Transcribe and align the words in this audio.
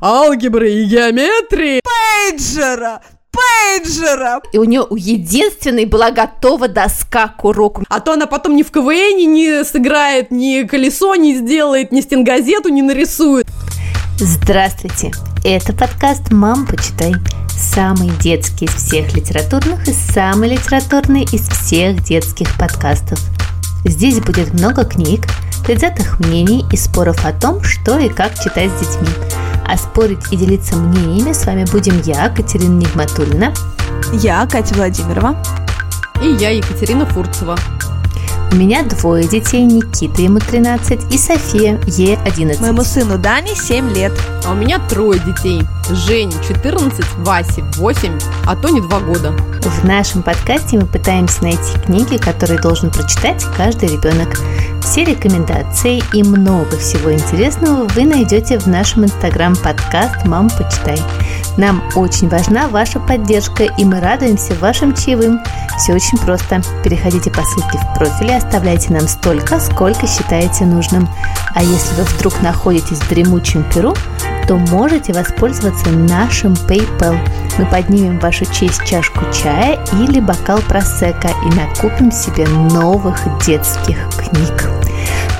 алгебры 0.00 0.72
и 0.72 0.84
геометрии. 0.84 1.80
Пейджера! 1.82 3.00
Пейджера! 3.30 4.40
И 4.52 4.58
у 4.58 4.64
нее 4.64 4.84
у 4.88 4.96
единственной 4.96 5.84
была 5.84 6.10
готова 6.10 6.68
доска 6.68 7.28
к 7.28 7.44
уроку. 7.44 7.84
А 7.88 8.00
то 8.00 8.12
она 8.12 8.26
потом 8.26 8.56
ни 8.56 8.62
в 8.62 8.70
КВН 8.70 9.32
не 9.32 9.64
сыграет, 9.64 10.30
ни 10.30 10.62
колесо 10.64 11.14
не 11.14 11.36
сделает, 11.36 11.92
ни 11.92 12.00
стенгазету 12.00 12.68
не 12.68 12.82
нарисует. 12.82 13.46
Здравствуйте! 14.18 15.12
Это 15.44 15.72
подкаст 15.72 16.32
«Мам, 16.32 16.66
почитай». 16.66 17.14
Самый 17.50 18.10
детский 18.20 18.66
из 18.66 18.74
всех 18.74 19.14
литературных 19.14 19.86
и 19.88 19.92
самый 19.92 20.50
литературный 20.50 21.22
из 21.22 21.48
всех 21.48 22.02
детских 22.04 22.56
подкастов. 22.56 23.18
Здесь 23.84 24.20
будет 24.20 24.52
много 24.52 24.84
книг, 24.84 25.26
предвзятых 25.58 26.18
мнений 26.20 26.64
и 26.72 26.76
споров 26.76 27.24
о 27.24 27.32
том, 27.32 27.62
что 27.62 27.98
и 27.98 28.08
как 28.08 28.34
читать 28.34 28.70
с 28.70 28.80
детьми. 28.80 29.08
А 29.66 29.76
спорить 29.76 30.32
и 30.32 30.36
делиться 30.36 30.76
мнениями 30.76 31.32
с 31.32 31.44
вами 31.44 31.64
будем 31.70 32.00
я, 32.02 32.28
Катерина 32.30 32.78
Нигматуллина. 32.78 33.52
Я, 34.12 34.46
Катя 34.46 34.74
Владимирова. 34.74 35.36
И 36.22 36.28
я, 36.28 36.50
Екатерина 36.50 37.04
Фурцева. 37.06 37.56
У 38.50 38.54
меня 38.54 38.82
двое 38.82 39.28
детей, 39.28 39.62
Никита, 39.62 40.22
ему 40.22 40.38
13, 40.38 41.12
и 41.12 41.18
София, 41.18 41.78
ей 41.86 42.16
11. 42.24 42.60
Моему 42.62 42.82
сыну 42.82 43.18
Дане 43.18 43.54
7 43.54 43.94
лет. 43.94 44.12
А 44.46 44.52
у 44.52 44.54
меня 44.54 44.78
трое 44.88 45.20
детей. 45.20 45.62
Жене 45.90 46.32
14, 46.46 47.04
Васе 47.18 47.62
8, 47.76 48.18
а 48.46 48.56
то 48.56 48.70
не 48.70 48.80
2 48.80 49.00
года. 49.00 49.32
В 49.62 49.84
нашем 49.84 50.22
подкасте 50.22 50.78
мы 50.78 50.86
пытаемся 50.86 51.42
найти 51.42 51.78
книги, 51.84 52.16
которые 52.16 52.58
должен 52.58 52.90
прочитать 52.90 53.44
каждый 53.56 53.90
ребенок. 53.90 54.40
Все 54.82 55.04
рекомендации 55.04 56.02
и 56.14 56.22
много 56.22 56.78
всего 56.78 57.12
интересного 57.12 57.86
вы 57.88 58.04
найдете 58.04 58.58
в 58.58 58.66
нашем 58.66 59.04
инстаграм-подкаст 59.04 60.24
«Мам, 60.24 60.48
почитай». 60.48 60.98
Нам 61.58 61.82
очень 61.96 62.28
важна 62.28 62.68
ваша 62.68 63.00
поддержка, 63.00 63.64
и 63.64 63.84
мы 63.84 63.98
радуемся 64.00 64.54
вашим 64.54 64.94
чаевым. 64.94 65.40
Все 65.76 65.92
очень 65.92 66.16
просто. 66.18 66.62
Переходите 66.84 67.30
по 67.32 67.42
ссылке 67.42 67.78
в 67.78 67.98
профиле, 67.98 68.36
оставляйте 68.36 68.92
нам 68.92 69.08
столько, 69.08 69.58
сколько 69.58 70.06
считаете 70.06 70.64
нужным. 70.64 71.08
А 71.54 71.62
если 71.62 71.96
вы 71.96 72.04
вдруг 72.04 72.40
находитесь 72.42 72.98
в 72.98 73.08
дремучем 73.08 73.64
Перу, 73.74 73.94
то 74.46 74.54
можете 74.56 75.12
воспользоваться 75.12 75.90
нашим 75.90 76.52
PayPal. 76.52 77.18
Мы 77.58 77.66
поднимем 77.66 78.20
в 78.20 78.22
вашу 78.22 78.44
честь 78.46 78.84
чашку 78.86 79.24
чая 79.32 79.84
или 79.94 80.20
бокал 80.20 80.60
просека 80.60 81.28
и 81.44 81.54
накупим 81.56 82.12
себе 82.12 82.46
новых 82.46 83.18
детских 83.44 84.08
книг. 84.16 84.87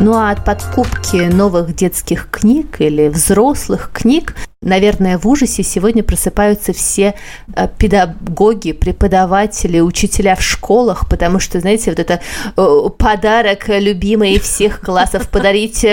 Ну 0.00 0.14
а 0.14 0.30
от 0.30 0.44
покупки 0.44 1.16
новых 1.16 1.74
детских 1.74 2.28
книг 2.30 2.80
или 2.80 3.08
взрослых 3.08 3.90
книг 3.92 4.34
Наверное, 4.60 5.18
в 5.18 5.28
ужасе 5.28 5.62
сегодня 5.62 6.02
просыпаются 6.02 6.72
все 6.72 7.14
э, 7.54 7.68
педагоги, 7.78 8.72
преподаватели, 8.72 9.78
учителя 9.78 10.34
в 10.34 10.42
школах, 10.42 11.08
потому 11.08 11.38
что, 11.38 11.60
знаете, 11.60 11.90
вот 11.90 12.00
это 12.00 12.20
э, 12.56 12.88
подарок 12.98 13.68
любимый 13.68 14.40
всех 14.40 14.80
классов, 14.80 15.28
подарить 15.30 15.86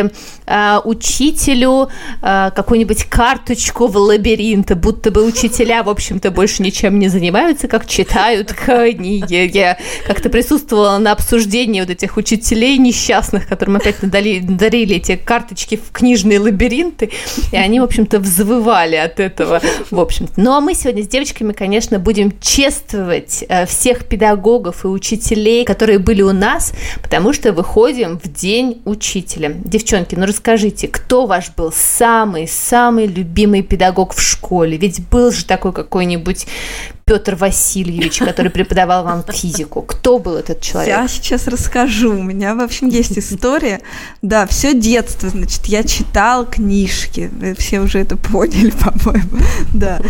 э, 0.45 0.79
учителю 0.83 1.89
какую-нибудь 2.21 3.05
карточку 3.05 3.87
в 3.87 3.97
лабиринт, 3.97 4.75
будто 4.75 5.11
бы 5.11 5.23
учителя, 5.23 5.83
в 5.83 5.89
общем-то, 5.89 6.31
больше 6.31 6.63
ничем 6.63 6.99
не 6.99 7.07
занимаются, 7.07 7.67
как 7.67 7.87
читают 7.87 8.53
книги. 8.53 9.49
Я 9.53 9.77
как-то 10.07 10.29
присутствовала 10.29 10.97
на 10.97 11.11
обсуждении 11.11 11.81
вот 11.81 11.89
этих 11.89 12.17
учителей 12.17 12.77
несчастных, 12.77 13.47
которым 13.47 13.77
опять 13.77 13.97
дарили 14.01 14.95
эти 14.95 15.15
карточки 15.15 15.75
в 15.77 15.91
книжные 15.91 16.39
лабиринты, 16.39 17.11
и 17.51 17.55
они, 17.55 17.79
в 17.79 17.83
общем-то, 17.83 18.19
взвывали 18.19 18.95
от 18.95 19.19
этого, 19.19 19.61
в 19.91 19.99
общем. 19.99 20.27
Ну 20.35 20.51
а 20.51 20.61
мы 20.61 20.73
сегодня 20.73 21.03
с 21.03 21.07
девочками, 21.07 21.53
конечно, 21.53 21.99
будем 21.99 22.33
чествовать 22.39 23.43
э, 23.47 23.65
всех 23.65 24.05
педагогов 24.05 24.85
и 24.85 24.87
учителей, 24.87 25.65
которые 25.65 25.99
были 25.99 26.21
у 26.21 26.33
нас, 26.33 26.73
потому 27.01 27.33
что 27.33 27.51
выходим 27.51 28.19
в 28.19 28.31
День 28.31 28.81
учителя. 28.85 29.53
Девчонки, 29.63 30.15
ну 30.15 30.25
расскажите, 30.35 30.89
кто 30.89 31.25
ваш 31.27 31.51
был 31.55 31.71
самый-самый 31.71 33.07
любимый 33.07 33.63
педагог 33.63 34.13
в 34.13 34.21
школе? 34.21 34.75
Ведь 34.77 35.07
был 35.07 35.31
же 35.31 35.45
такой 35.45 35.71
какой-нибудь 35.71 36.45
Петр 37.07 37.35
Васильевич, 37.35 38.17
который 38.17 38.49
преподавал 38.49 39.03
вам 39.03 39.23
физику. 39.31 39.83
Кто 39.83 40.17
был 40.17 40.37
этот 40.37 40.61
человек? 40.61 40.89
Я 40.89 41.07
сейчас 41.07 41.47
расскажу. 41.47 42.09
У 42.09 42.23
меня, 42.23 42.55
в 42.55 42.61
общем, 42.61 42.87
есть 42.87 43.19
история. 43.19 43.81
Да, 44.23 44.47
все 44.47 44.73
детство, 44.73 45.29
значит, 45.29 45.67
я 45.67 45.83
читал 45.83 46.47
книжки. 46.47 47.29
Все 47.59 47.81
уже 47.81 47.99
это 47.99 48.17
поняли, 48.17 48.71
по-моему. 48.83 49.37
Да. 49.71 50.01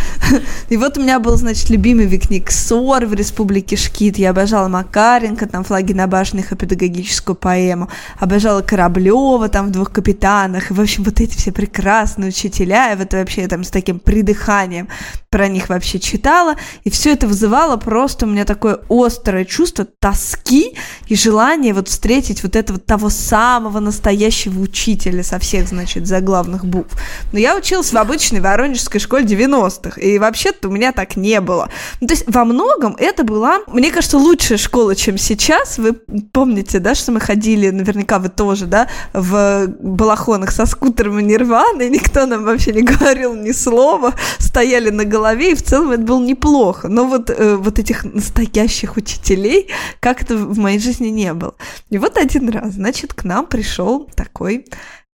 И 0.70 0.78
вот 0.78 0.98
у 0.98 1.02
меня 1.02 1.20
был, 1.20 1.36
значит, 1.36 1.70
любимый 1.70 2.06
Викник 2.06 2.50
Сор 2.50 3.06
в 3.06 3.14
Республике 3.14 3.76
Шкит. 3.76 4.18
Я 4.18 4.30
обожала 4.30 4.70
Макаренко, 4.70 5.48
там 5.48 5.66
флаги 5.66 5.92
на 5.92 6.08
башнях 6.08 6.54
и 6.54 6.56
педагогическую 6.56 7.36
поэму. 7.36 7.90
Обожала 8.20 8.62
Кораблева 8.62 9.50
там 9.50 9.68
в 9.68 9.72
двух 9.72 9.92
капитанах. 9.92 10.72
И, 10.72 10.74
в 10.74 10.80
общем, 10.80 11.04
вот 11.04 11.20
эти 11.20 11.36
все 11.36 11.52
прекрасные 11.52 12.30
учителя. 12.30 12.94
И 12.94 12.96
вот 12.96 13.14
вообще 13.14 13.50
там 13.50 13.66
с 13.66 13.70
таким 13.70 14.00
придыханием 14.00 14.88
про 15.30 15.50
них 15.50 15.68
вообще 15.68 16.00
читала. 16.00 16.56
И 16.86 16.92
все 16.92 17.14
это 17.14 17.26
вызывало 17.26 17.78
просто 17.78 18.28
у 18.28 18.30
меня 18.30 18.46
такое 18.46 18.80
острое 18.90 19.44
чувство 19.44 19.86
тоски 19.86 20.78
и 21.08 21.16
желание 21.16 21.74
вот 21.74 21.88
встретить 21.88 22.44
вот 22.44 22.56
этого 22.56 22.80
того 22.80 23.10
самого 23.10 23.80
настоящего 23.80 24.60
учителя 24.60 25.24
со 25.24 25.40
всех, 25.40 25.68
значит, 25.68 26.06
заглавных 26.06 26.64
букв. 26.64 26.96
Но 27.34 27.40
я 27.40 27.58
училась 27.58 27.92
в 27.92 27.98
обычной 27.98 28.40
воронежской 28.40 29.00
школе 29.00 29.26
90-х, 29.26 30.00
и 30.00 30.20
вообще-то 30.20 30.70
у 30.70 30.72
меня 30.72 30.92
так 30.92 31.16
не 31.16 31.42
было. 31.42 31.70
Ну, 32.02 32.08
то 32.08 32.14
есть 32.14 32.26
во 32.28 32.46
многом 32.46 32.96
это 33.00 33.24
была, 33.24 33.62
мне 33.66 33.90
кажется, 33.90 34.20
лучшая 34.20 34.60
школа, 34.60 34.96
чем 34.96 35.18
сейчас. 35.18 35.80
Вы 35.80 35.94
помните, 35.94 36.78
да, 36.78 36.94
что 36.94 37.12
мы 37.12 37.20
ходили, 37.20 37.72
наверняка 37.72 38.20
вы 38.20 38.30
тоже, 38.30 38.68
да, 38.68 38.90
в 39.12 39.66
балахонах 39.80 40.52
со 40.52 40.68
скутером 40.68 41.18
и 41.18 41.24
нирваны, 41.24 41.90
никто 41.90 42.28
нам 42.28 42.44
вообще 42.44 42.74
не 42.74 42.84
говорил 42.84 43.34
ни 43.34 43.54
слова, 43.54 44.14
стояли 44.38 44.92
на 44.92 45.06
голове, 45.06 45.54
и 45.54 45.56
в 45.56 45.64
целом 45.64 45.90
это 45.90 46.04
было 46.04 46.22
неплохо 46.24 46.75
плохо. 46.76 46.88
Но 46.88 47.08
вот, 47.08 47.30
э, 47.30 47.56
вот 47.56 47.80
этих 47.80 48.04
настоящих 48.04 48.98
учителей 48.98 49.70
как-то 50.00 50.38
в 50.38 50.58
моей 50.58 50.80
жизни 50.80 51.08
не 51.08 51.34
было. 51.34 51.56
И 51.90 51.98
вот 51.98 52.18
один 52.18 52.50
раз, 52.50 52.74
значит, 52.74 53.14
к 53.14 53.24
нам 53.24 53.46
пришел 53.46 54.10
такой 54.16 54.66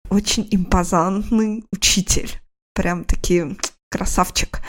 очень 0.09 0.47
импозантный 0.51 1.63
учитель. 1.71 2.29
Прям 2.73 3.03
такие 3.03 3.55
красавчик. 3.89 4.61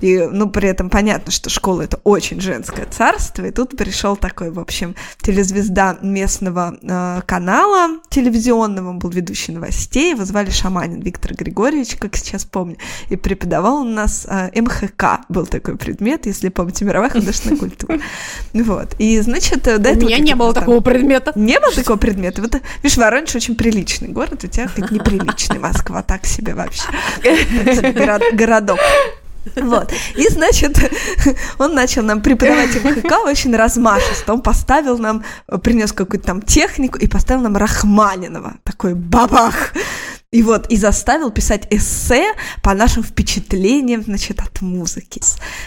И, 0.00 0.18
ну, 0.30 0.48
при 0.48 0.68
этом 0.68 0.90
понятно, 0.90 1.30
что 1.30 1.50
школа 1.50 1.82
это 1.82 2.00
очень 2.04 2.40
женское 2.40 2.86
царство. 2.86 3.44
И 3.44 3.50
тут 3.50 3.76
пришел 3.76 4.16
такой, 4.16 4.50
в 4.50 4.58
общем, 4.58 4.94
телезвезда 5.20 5.98
местного 6.02 6.76
э, 6.80 7.22
канала 7.26 8.00
телевизионного, 8.08 8.90
он 8.90 8.98
был 8.98 9.10
ведущий 9.10 9.52
новостей, 9.52 10.12
его 10.12 10.24
звали 10.24 10.50
Шаманин 10.50 11.00
Виктор 11.00 11.34
Григорьевич, 11.34 11.96
как 11.96 12.16
сейчас 12.16 12.44
помню. 12.44 12.76
И 13.08 13.16
преподавал 13.16 13.82
у 13.82 13.84
нас 13.84 14.26
э, 14.28 14.50
МХК, 14.60 15.26
был 15.28 15.46
такой 15.46 15.76
предмет, 15.76 16.26
если 16.26 16.48
помните, 16.48 16.84
мировая 16.84 17.10
художественная 17.10 17.58
культура. 17.58 18.00
Вот. 18.52 18.94
И, 18.98 19.20
значит, 19.20 19.62
до 19.62 19.70
этого... 19.72 20.04
У 20.04 20.06
меня 20.06 20.18
не 20.18 20.34
было 20.34 20.52
такого 20.52 20.80
предмета. 20.80 21.32
Не 21.34 21.58
было 21.58 21.72
такого 21.72 21.96
предмета? 21.96 22.42
Вот, 22.42 22.56
видишь, 22.82 22.96
Воронеж 22.96 23.34
очень 23.34 23.54
приличный 23.54 24.08
город, 24.08 24.44
у 24.44 24.46
тебя 24.46 24.68
хоть 24.68 24.90
неприличный 24.90 25.58
Москва, 25.58 26.02
так 26.02 26.26
себе 26.26 26.54
вообще. 26.54 26.82
Городок. 28.32 28.78
Вот. 29.56 29.92
И, 30.16 30.28
значит, 30.28 30.78
он 31.58 31.74
начал 31.74 32.02
нам 32.02 32.22
преподавать 32.22 32.74
МХК 32.82 33.24
очень 33.24 33.54
размашисто. 33.56 34.32
Он 34.32 34.42
поставил 34.42 34.98
нам, 34.98 35.24
принес 35.62 35.92
какую-то 35.92 36.26
там 36.26 36.42
технику 36.42 36.98
и 36.98 37.06
поставил 37.06 37.42
нам 37.42 37.56
Рахманинова. 37.56 38.54
Такой 38.64 38.94
бабах! 38.94 39.72
И 40.32 40.44
вот, 40.44 40.68
и 40.68 40.76
заставил 40.76 41.32
писать 41.32 41.66
эссе 41.70 42.34
по 42.62 42.72
нашим 42.72 43.02
впечатлениям, 43.02 44.04
значит, 44.04 44.38
от 44.38 44.60
музыки. 44.60 45.20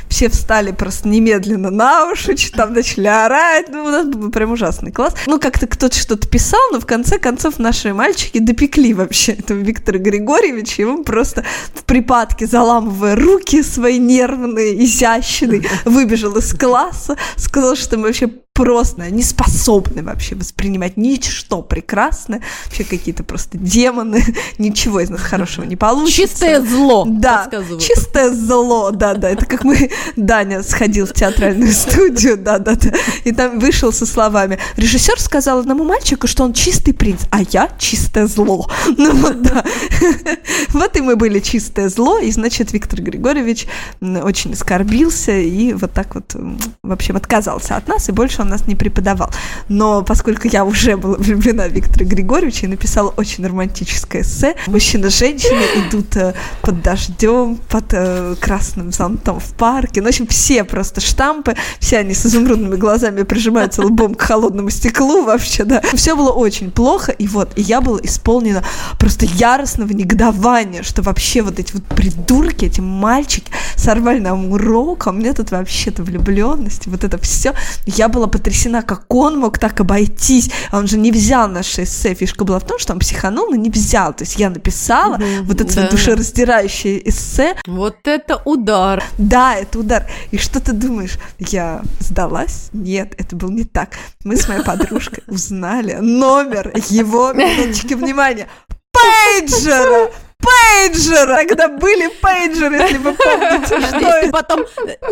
Все 0.07 0.30
встали 0.30 0.71
просто 0.71 1.10
немедленно 1.10 1.69
на 1.69 2.10
уши, 2.10 2.33
там 2.50 2.74
начали 2.74 3.07
орать. 3.07 3.68
Ну, 3.68 3.83
у 3.83 3.89
нас 3.89 4.07
был 4.07 4.31
прям 4.31 4.51
ужасный 4.51 4.94
класс. 4.94 5.15
Ну, 5.27 5.38
как-то 5.38 5.68
кто-то 5.68 5.94
что-то 5.94 6.30
писал, 6.30 6.62
но 6.71 6.80
в 6.80 6.86
конце 6.86 7.19
концов 7.19 7.60
наши 7.60 7.94
мальчики 7.94 8.38
допекли 8.38 8.94
вообще 8.94 9.33
этого 9.33 9.57
Виктора 9.57 10.00
Григорьевича, 10.00 10.83
и 10.83 10.86
он 10.86 11.04
просто 11.04 11.44
в 11.74 11.83
припадке, 11.83 12.48
заламывая 12.48 13.18
руки 13.18 13.63
свои 13.63 14.00
нервные, 14.00 14.81
изящные, 14.81 15.63
выбежал 15.83 16.38
из 16.38 16.54
класса, 16.54 17.18
сказал, 17.36 17.75
что 17.75 17.98
мы 17.98 18.04
вообще 18.04 18.31
просто 18.53 19.09
не 19.09 19.23
способны 19.23 20.03
вообще 20.03 20.35
воспринимать 20.35 20.95
ничто 20.95 21.63
прекрасное, 21.63 22.41
вообще 22.65 22.83
какие-то 22.83 23.23
просто 23.23 23.57
демоны, 23.57 24.23
ничего 24.59 25.00
из 25.00 25.09
нас 25.09 25.21
хорошего 25.21 25.65
не 25.65 25.75
получится. 25.75 26.27
Чистое 26.27 26.61
зло, 26.61 27.05
Да, 27.07 27.50
чистое 27.79 28.29
зло, 28.31 28.91
да-да, 28.91 29.29
это 29.29 29.45
как 29.47 29.63
мы, 29.63 29.89
Даня 30.15 30.61
сходил 30.61 31.07
в 31.07 31.13
театральную 31.13 31.71
студию, 31.71 32.38
да-да-да, 32.38 32.91
и 33.23 33.31
там 33.31 33.59
вышел 33.59 33.91
со 33.91 34.05
словами, 34.05 34.59
режиссер 34.77 35.19
сказал 35.19 35.59
одному 35.59 35.83
мальчику, 35.83 36.27
что 36.27 36.44
он 36.44 36.53
чистый 36.53 36.94
принц, 36.94 37.21
а 37.31 37.41
я 37.41 37.69
чистое 37.79 38.27
зло. 38.27 38.69
Ну 38.95 39.11
вот, 39.15 39.41
да. 39.41 39.65
Вот 40.73 40.95
и 40.95 41.01
мы 41.01 41.15
были 41.15 41.39
чистое 41.39 41.89
зло, 41.89 42.19
и, 42.19 42.31
значит, 42.31 42.71
Виктор 42.71 43.01
Григорьевич 43.01 43.67
очень 44.01 44.53
оскорбился 44.53 45.31
и 45.31 45.73
вот 45.73 45.91
так 45.91 46.15
вот, 46.15 46.35
в 46.83 46.91
общем, 46.91 47.15
отказался 47.15 47.75
от 47.75 47.88
нас, 47.88 48.09
и 48.09 48.11
больше 48.11 48.43
он 48.44 48.50
нас 48.50 48.68
не 48.68 48.75
преподавал. 48.75 49.31
Но 49.68 50.04
поскольку 50.04 50.48
я 50.48 50.63
уже 50.63 50.95
была 50.98 51.18
влюблена 51.18 51.68
в 51.68 51.72
Виктора 51.72 52.06
Григорьевича 52.06 52.66
и 52.66 52.69
написала 52.69 53.10
очень 53.18 53.45
романтическое 53.45 54.22
эссе, 54.22 54.56
мужчина 54.68 55.07
и 55.07 55.10
женщина 55.10 55.62
идут 55.75 56.16
э, 56.16 56.34
под 56.62 56.81
дождем, 56.81 57.57
под 57.69 57.86
э, 57.92 58.36
красным 58.40 58.92
зонтом 58.92 59.40
в 59.40 59.54
парке. 59.56 60.01
Ну, 60.01 60.07
в 60.07 60.10
общем, 60.10 60.28
все 60.28 60.63
просто 60.63 61.01
штампы, 61.01 61.56
все 61.80 61.98
они 61.98 62.13
с 62.13 62.25
изумрудными 62.25 62.75
глазами 62.75 63.24
прижимаются 63.24 63.81
лбом 63.81 64.16
к 64.16 64.22
холодному 64.22 64.69
стеклу 64.69 65.24
вообще, 65.24 65.63
да. 65.63 65.81
Все 65.94 66.16
было 66.16 66.31
очень 66.31 66.72
плохо, 66.72 67.12
и 67.12 67.28
вот, 67.28 67.51
и 67.56 67.62
я 67.62 67.81
была 67.81 68.00
исполнена 68.04 68.63
просто 69.00 69.25
яростного 69.25 69.92
негодования, 69.92 70.84
что 70.84 71.01
вообще 71.01 71.42
вот 71.42 71.60
эти 71.60 71.74
вот 71.74 71.84
придурки, 71.86 72.66
эти 72.66 72.81
мальчики 72.81 73.51
сорвали 73.75 74.19
нам 74.19 74.51
урок, 74.51 75.07
а 75.07 75.10
у 75.12 75.13
меня 75.13 75.34
тут 75.34 75.51
вообще-то 75.51 76.04
влюбленность, 76.04 76.88
вот 76.88 77.04
это 77.04 77.18
все. 77.18 77.54
Я 77.86 78.10
была 78.10 78.28
потрясена, 78.33 78.81
как 78.81 79.13
он 79.13 79.38
мог 79.38 79.59
так 79.59 79.80
обойтись. 79.80 80.50
Он 80.71 80.88
же 80.88 80.97
не 80.97 81.12
взял 81.12 81.47
наше 81.47 81.83
эссе. 81.83 82.15
Фишка 82.15 82.44
была 82.45 82.57
в 82.57 82.65
том, 82.65 82.80
что 82.80 82.94
он 82.94 83.00
психанул, 83.00 83.50
но 83.50 83.56
не 83.56 83.69
взял. 83.69 84.12
То 84.13 84.24
есть 84.24 84.39
я 84.39 84.50
написала 84.50 85.15
угу, 85.15 85.44
вот 85.44 85.62
это 85.62 85.75
да. 85.75 85.89
душераздирающее 85.89 87.07
эссе. 87.07 87.56
Вот 87.68 87.97
это 88.06 88.41
удар. 88.45 89.03
Да, 89.19 89.56
это 89.56 89.80
удар. 89.80 90.09
И 90.31 90.38
что 90.38 90.59
ты 90.59 90.74
думаешь? 90.74 91.19
Я 91.38 91.83
сдалась? 92.00 92.69
Нет, 92.74 93.13
это 93.19 93.35
был 93.35 93.50
не 93.50 93.65
так. 93.65 93.97
Мы 94.24 94.36
с 94.36 94.47
моей 94.47 94.63
подружкой 94.63 95.24
узнали 95.27 95.94
номер 96.01 96.71
его, 96.89 97.33
минуточки 97.33 97.94
внимания, 97.94 98.47
пейджера 98.91 100.09
пейджеры! 100.44 101.48
Тогда 101.48 101.68
были 101.68 102.07
пейджеры, 102.22 102.75
если 102.75 102.98
вы 102.98 103.13
помните, 103.13 103.81
что 103.88 104.22
Ты 104.22 104.31
потом 104.31 104.66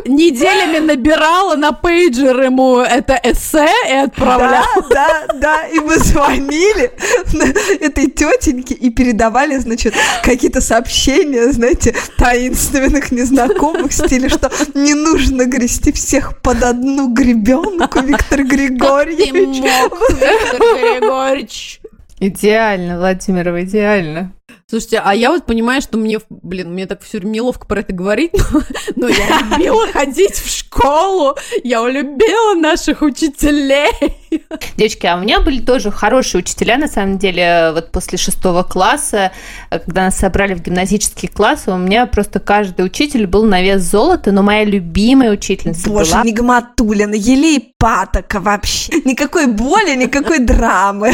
неделями 0.05 0.79
набирала 0.79 1.55
на 1.55 1.71
пейджер 1.71 2.41
ему 2.41 2.79
это 2.79 3.19
эссе 3.23 3.69
и 3.89 3.93
отправляла. 3.93 4.65
Да, 4.89 5.25
да, 5.27 5.33
да, 5.33 5.67
и 5.67 5.79
мы 5.79 5.97
звонили 5.97 6.91
этой 7.79 8.07
тетеньке 8.07 8.73
и 8.73 8.89
передавали, 8.89 9.57
значит, 9.57 9.93
какие-то 10.23 10.61
сообщения, 10.61 11.51
знаете, 11.51 11.95
таинственных 12.17 13.11
незнакомых 13.11 13.91
в 13.91 13.93
стиле, 13.93 14.29
что 14.29 14.51
не 14.73 14.93
нужно 14.93 15.45
грести 15.45 15.91
всех 15.91 16.41
под 16.41 16.63
одну 16.63 17.13
гребенку, 17.13 18.01
Виктор 18.01 18.43
Григорьевич. 18.43 19.63
Виктор 19.63 20.59
Григорьевич. 20.59 21.81
Идеально, 22.19 22.99
Владимирова, 22.99 23.63
идеально. 23.63 24.33
Слушайте, 24.71 25.01
а 25.03 25.13
я 25.13 25.31
вот 25.31 25.45
понимаю, 25.45 25.81
что 25.81 25.97
мне, 25.97 26.21
блин, 26.29 26.71
мне 26.71 26.85
так 26.85 27.01
все 27.01 27.19
неловко 27.19 27.65
про 27.65 27.81
это 27.81 27.91
говорить, 27.91 28.31
но, 28.53 28.61
но 28.95 29.09
я 29.09 29.41
любила 29.41 29.85
ходить 29.91 30.35
в 30.35 30.49
школу, 30.49 31.35
я 31.65 31.85
любила 31.89 32.55
наших 32.55 33.01
учителей. 33.01 33.91
Девочки, 34.77 35.05
а 35.07 35.17
у 35.17 35.19
меня 35.19 35.41
были 35.41 35.59
тоже 35.59 35.91
хорошие 35.91 36.39
учителя, 36.39 36.77
на 36.77 36.87
самом 36.87 37.17
деле, 37.17 37.71
вот 37.73 37.91
после 37.91 38.17
шестого 38.17 38.63
класса, 38.63 39.33
когда 39.69 40.05
нас 40.05 40.17
собрали 40.17 40.53
в 40.53 40.61
гимназический 40.61 41.27
класс, 41.27 41.63
у 41.67 41.75
меня 41.75 42.05
просто 42.05 42.39
каждый 42.39 42.85
учитель 42.85 43.27
был 43.27 43.43
на 43.43 43.61
вес 43.61 43.81
золота, 43.81 44.31
но 44.31 44.41
моя 44.41 44.63
любимая 44.63 45.31
учительница 45.31 45.89
Боже, 45.89 46.11
была... 46.11 46.23
Нигматулина, 46.23 47.15
Елей 47.15 47.73
Патока 47.77 48.39
вообще. 48.39 48.93
Никакой 49.03 49.47
боли, 49.47 49.97
никакой 49.97 50.39
драмы. 50.39 51.13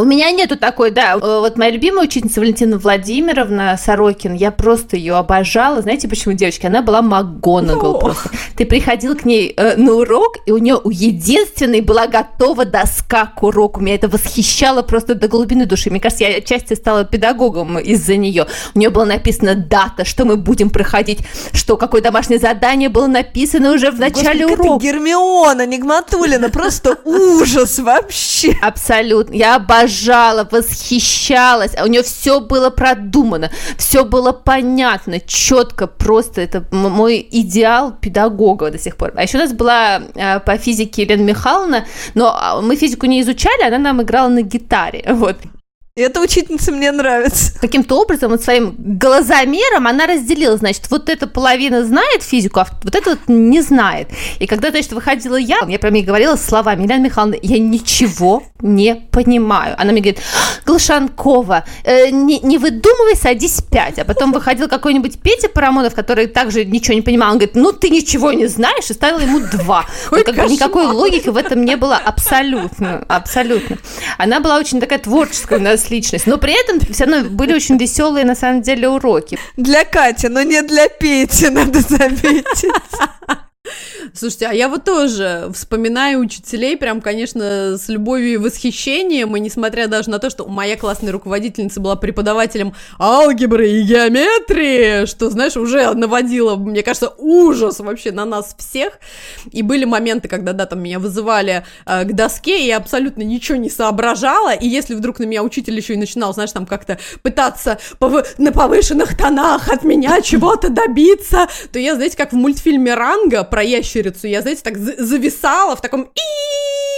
У 0.00 0.04
меня 0.04 0.30
нету 0.30 0.56
такой, 0.56 0.92
да. 0.92 1.18
Э, 1.20 1.40
вот 1.40 1.58
моя 1.58 1.70
любимая 1.70 2.06
учительница 2.06 2.40
Валентина 2.40 2.78
Владимировна 2.78 3.76
Сорокин, 3.76 4.32
я 4.32 4.50
просто 4.50 4.96
ее 4.96 5.16
обожала. 5.16 5.82
Знаете, 5.82 6.08
почему, 6.08 6.32
девочки? 6.32 6.64
Она 6.64 6.80
была 6.80 7.02
МакГонагал 7.02 7.98
просто. 7.98 8.30
Ты 8.56 8.64
приходил 8.64 9.14
к 9.14 9.26
ней 9.26 9.52
э, 9.54 9.76
на 9.76 9.92
урок, 9.92 10.38
и 10.46 10.52
у 10.52 10.56
нее 10.56 10.80
у 10.82 10.88
единственной 10.88 11.82
была 11.82 12.06
готова 12.06 12.64
доска 12.64 13.26
к 13.26 13.42
уроку. 13.42 13.80
Меня 13.82 13.96
это 13.96 14.08
восхищало 14.08 14.80
просто 14.80 15.14
до 15.14 15.28
глубины 15.28 15.66
души. 15.66 15.90
Мне 15.90 16.00
кажется, 16.00 16.24
я 16.24 16.38
отчасти 16.38 16.72
стала 16.72 17.04
педагогом 17.04 17.78
из-за 17.78 18.16
нее. 18.16 18.46
У 18.74 18.78
нее 18.78 18.88
была 18.88 19.04
написана 19.04 19.54
дата, 19.54 20.06
что 20.06 20.24
мы 20.24 20.38
будем 20.38 20.70
проходить, 20.70 21.18
что 21.52 21.76
какое 21.76 22.00
домашнее 22.00 22.38
задание 22.38 22.88
было 22.88 23.06
написано 23.06 23.72
уже 23.74 23.90
в 23.90 24.00
начале 24.00 24.46
Господи, 24.46 24.66
урока. 24.66 24.82
Гермиона 24.82 25.66
Нигматулина, 25.66 26.48
просто 26.48 26.96
ужас 27.04 27.78
вообще. 27.78 28.56
Абсолютно. 28.62 29.34
Я 29.34 29.56
обожаю 29.56 29.89
обожала, 29.90 30.48
восхищалась. 30.50 31.72
А 31.76 31.84
у 31.84 31.86
нее 31.86 32.02
все 32.02 32.40
было 32.40 32.70
продумано, 32.70 33.50
все 33.76 34.04
было 34.04 34.32
понятно, 34.32 35.20
четко, 35.20 35.86
просто 35.86 36.40
это 36.40 36.64
мой 36.70 37.26
идеал 37.30 37.92
педагога 38.00 38.70
до 38.70 38.78
сих 38.78 38.96
пор. 38.96 39.12
А 39.16 39.22
еще 39.22 39.38
у 39.38 39.40
нас 39.40 39.52
была 39.52 40.00
э, 40.14 40.40
по 40.40 40.56
физике 40.56 41.02
Елена 41.02 41.22
Михайловна, 41.22 41.86
но 42.14 42.34
а, 42.34 42.60
мы 42.62 42.76
физику 42.76 43.06
не 43.06 43.20
изучали, 43.20 43.66
она 43.66 43.78
нам 43.78 44.02
играла 44.02 44.28
на 44.28 44.42
гитаре. 44.42 45.04
Вот. 45.20 45.36
И 45.96 46.02
эта 46.02 46.20
учительница 46.20 46.70
мне 46.70 46.92
нравится. 46.92 47.52
Каким-то 47.60 48.00
образом, 48.00 48.30
вот 48.30 48.44
своим 48.44 48.76
глазомером 48.78 49.88
она 49.88 50.06
разделила, 50.06 50.56
значит, 50.56 50.88
вот 50.88 51.08
эта 51.08 51.26
половина 51.26 51.84
знает 51.84 52.22
физику, 52.22 52.60
а 52.60 52.66
вот 52.84 52.94
эта 52.94 53.10
вот 53.10 53.18
не 53.26 53.60
знает. 53.60 54.08
И 54.38 54.46
когда, 54.46 54.70
значит, 54.70 54.92
выходила 54.92 55.34
я, 55.34 55.58
я 55.66 55.78
прям 55.80 55.94
ей 55.94 56.04
говорила 56.04 56.36
словами, 56.36 56.84
Елена 56.84 57.02
Михайловна, 57.02 57.36
я 57.42 57.58
ничего 57.58 58.44
не 58.60 58.94
понимаю. 59.10 59.74
Она 59.78 59.90
мне 59.90 60.00
говорит, 60.00 60.20
Глашанкова, 60.64 61.64
э, 61.82 62.10
не, 62.10 62.38
не 62.38 62.58
выдумывай, 62.58 63.16
садись 63.16 63.60
пять. 63.60 63.98
А 63.98 64.04
потом 64.04 64.32
выходил 64.32 64.68
какой-нибудь 64.68 65.20
Петя 65.20 65.48
Парамонов, 65.48 65.94
который 65.94 66.28
также 66.28 66.64
ничего 66.64 66.94
не 66.94 67.02
понимал. 67.02 67.32
Он 67.32 67.38
говорит, 67.38 67.56
ну 67.56 67.72
ты 67.72 67.90
ничего 67.90 68.32
не 68.32 68.46
знаешь, 68.46 68.88
и 68.90 68.94
ставила 68.94 69.20
ему 69.20 69.40
два. 69.40 69.86
Ну, 70.12 70.22
как 70.22 70.36
бы 70.36 70.44
никакой 70.44 70.86
логики 70.86 71.30
в 71.30 71.36
этом 71.36 71.64
не 71.64 71.76
было 71.76 71.96
абсолютно, 71.96 73.04
абсолютно. 73.08 73.78
Она 74.18 74.38
была 74.38 74.56
очень 74.56 74.78
такая 74.78 75.00
творческая 75.00 75.58
у 75.58 75.62
нас 75.62 75.79
нас 75.80 75.90
личность. 75.90 76.26
Но 76.26 76.38
при 76.38 76.52
этом 76.52 76.80
все 76.92 77.04
равно 77.04 77.28
были 77.30 77.54
очень 77.54 77.76
веселые, 77.76 78.24
на 78.24 78.34
самом 78.34 78.62
деле, 78.62 78.88
уроки. 78.88 79.38
Для 79.56 79.84
Кати, 79.84 80.28
но 80.28 80.42
не 80.42 80.62
для 80.62 80.88
Пети, 80.88 81.48
надо 81.48 81.80
заметить. 81.80 82.70
Слушайте, 84.14 84.46
а 84.46 84.52
я 84.52 84.68
вот 84.68 84.84
тоже 84.84 85.50
вспоминаю 85.54 86.20
учителей, 86.20 86.76
прям, 86.76 87.00
конечно, 87.00 87.76
с 87.76 87.88
любовью 87.88 88.32
и 88.32 88.36
восхищением, 88.38 89.36
и 89.36 89.40
несмотря 89.40 89.86
даже 89.86 90.10
на 90.10 90.18
то, 90.18 90.30
что 90.30 90.46
моя 90.46 90.76
классная 90.76 91.12
руководительница 91.12 91.80
была 91.80 91.96
преподавателем 91.96 92.74
алгебры 92.98 93.68
и 93.68 93.82
геометрии, 93.82 95.06
что, 95.06 95.30
знаешь, 95.30 95.56
уже 95.56 95.92
наводило, 95.94 96.56
мне 96.56 96.82
кажется, 96.82 97.12
ужас 97.18 97.80
вообще 97.80 98.12
на 98.12 98.24
нас 98.24 98.54
всех. 98.58 98.98
И 99.52 99.62
были 99.62 99.84
моменты, 99.84 100.28
когда, 100.28 100.52
да, 100.52 100.66
там 100.66 100.82
меня 100.82 100.98
вызывали 100.98 101.64
э, 101.86 102.04
к 102.04 102.12
доске, 102.12 102.64
и 102.64 102.66
я 102.66 102.78
абсолютно 102.78 103.22
ничего 103.22 103.58
не 103.58 103.70
соображала, 103.70 104.54
и 104.54 104.66
если 104.66 104.94
вдруг 104.94 105.18
на 105.18 105.24
меня 105.24 105.42
учитель 105.42 105.76
еще 105.76 105.94
и 105.94 105.98
начинал, 105.98 106.32
знаешь, 106.32 106.52
там 106.52 106.66
как-то 106.66 106.98
пытаться 107.22 107.78
пов... 107.98 108.38
на 108.38 108.52
повышенных 108.52 109.16
тонах 109.16 109.68
от 109.68 109.84
меня 109.84 110.20
чего-то 110.22 110.70
добиться, 110.70 111.48
то 111.72 111.78
я, 111.78 111.94
знаете, 111.94 112.16
как 112.16 112.32
в 112.32 112.36
мультфильме 112.36 112.94
«Ранга» 112.94 113.44
про 113.50 113.62
ящерицу, 113.62 114.26
я, 114.26 114.42
знаете, 114.42 114.62
так 114.62 114.76
зависала 114.78 115.76
в 115.76 115.80
таком 115.80 116.10